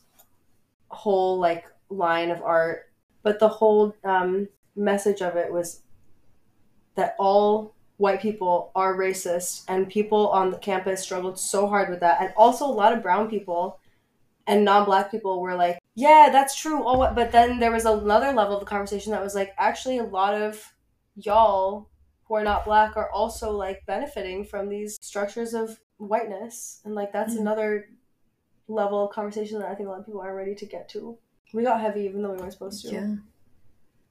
[1.03, 2.89] whole like line of art
[3.23, 5.81] but the whole um, message of it was
[6.95, 11.99] that all white people are racist and people on the campus struggled so hard with
[12.01, 13.79] that and also a lot of brown people
[14.47, 18.31] and non-black people were like yeah that's true oh what but then there was another
[18.31, 20.73] level of the conversation that was like actually a lot of
[21.15, 21.87] y'all
[22.25, 27.13] who are not black are also like benefiting from these structures of whiteness and like
[27.13, 27.41] that's Mhm.
[27.41, 27.89] another
[28.67, 31.17] level of conversation that i think a lot of people aren't ready to get to
[31.53, 33.15] we got heavy even though we weren't supposed to Yeah.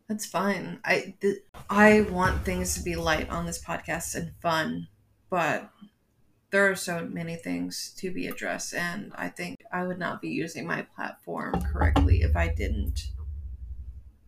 [0.08, 0.80] That's fine.
[0.84, 1.38] I th-
[1.70, 4.88] I want things to be light on this podcast and fun,
[5.30, 5.70] but
[6.50, 10.28] there are so many things to be addressed and I think I would not be
[10.28, 13.08] using my platform correctly if I didn't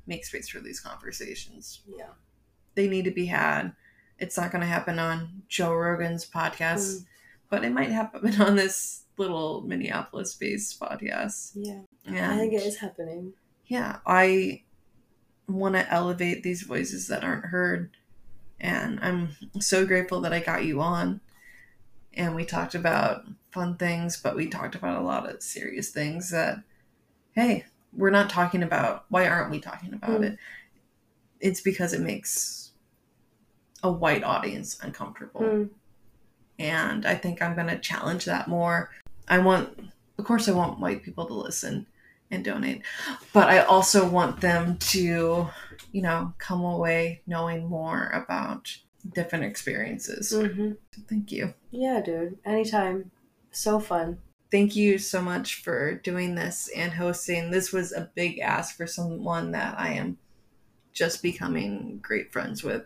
[0.06, 1.82] make space for these conversations.
[1.86, 2.06] yeah
[2.74, 3.72] They need to be had.
[4.18, 7.06] It's not going to happen on Joe Rogan's podcast, Mm.
[7.50, 11.52] but it might happen on this little Minneapolis based podcast.
[11.54, 13.32] yeah And i think it is happening
[13.68, 14.62] yeah, I
[15.48, 17.90] want to elevate these voices that aren't heard.
[18.60, 21.20] And I'm so grateful that I got you on.
[22.14, 26.30] And we talked about fun things, but we talked about a lot of serious things
[26.30, 26.58] that,
[27.32, 29.04] hey, we're not talking about.
[29.08, 30.24] Why aren't we talking about Mm.
[30.34, 30.38] it?
[31.40, 32.70] It's because it makes
[33.82, 35.70] a white audience uncomfortable Mm.
[36.60, 38.90] and I think I'm going to challenge that more.
[39.28, 41.86] I want, of course, I want white people to listen
[42.30, 42.82] and donate,
[43.32, 45.48] but I also want them to,
[45.92, 48.76] you know, come away knowing more about
[49.14, 50.32] different experiences.
[50.32, 51.54] hmm So thank you.
[51.70, 53.10] yeah dude anytime
[53.52, 54.18] so fun
[54.50, 57.50] Thank you so much for doing this and hosting.
[57.50, 60.18] This was a big ask for someone that I am
[60.92, 62.84] just becoming great friends with.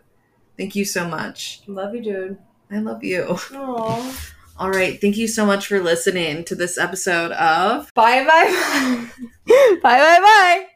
[0.57, 1.61] Thank you so much.
[1.67, 2.37] love you dude
[2.71, 3.23] I love you.
[3.25, 4.33] Aww.
[4.57, 4.99] All right.
[5.01, 9.07] Thank you so much for listening to this episode of Bi Bi Bi
[9.81, 10.67] bye bye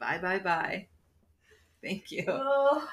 [0.00, 0.38] Bye Bye Bye.
[0.38, 0.88] Bye.
[1.82, 2.24] Thank you.
[2.28, 2.88] oh.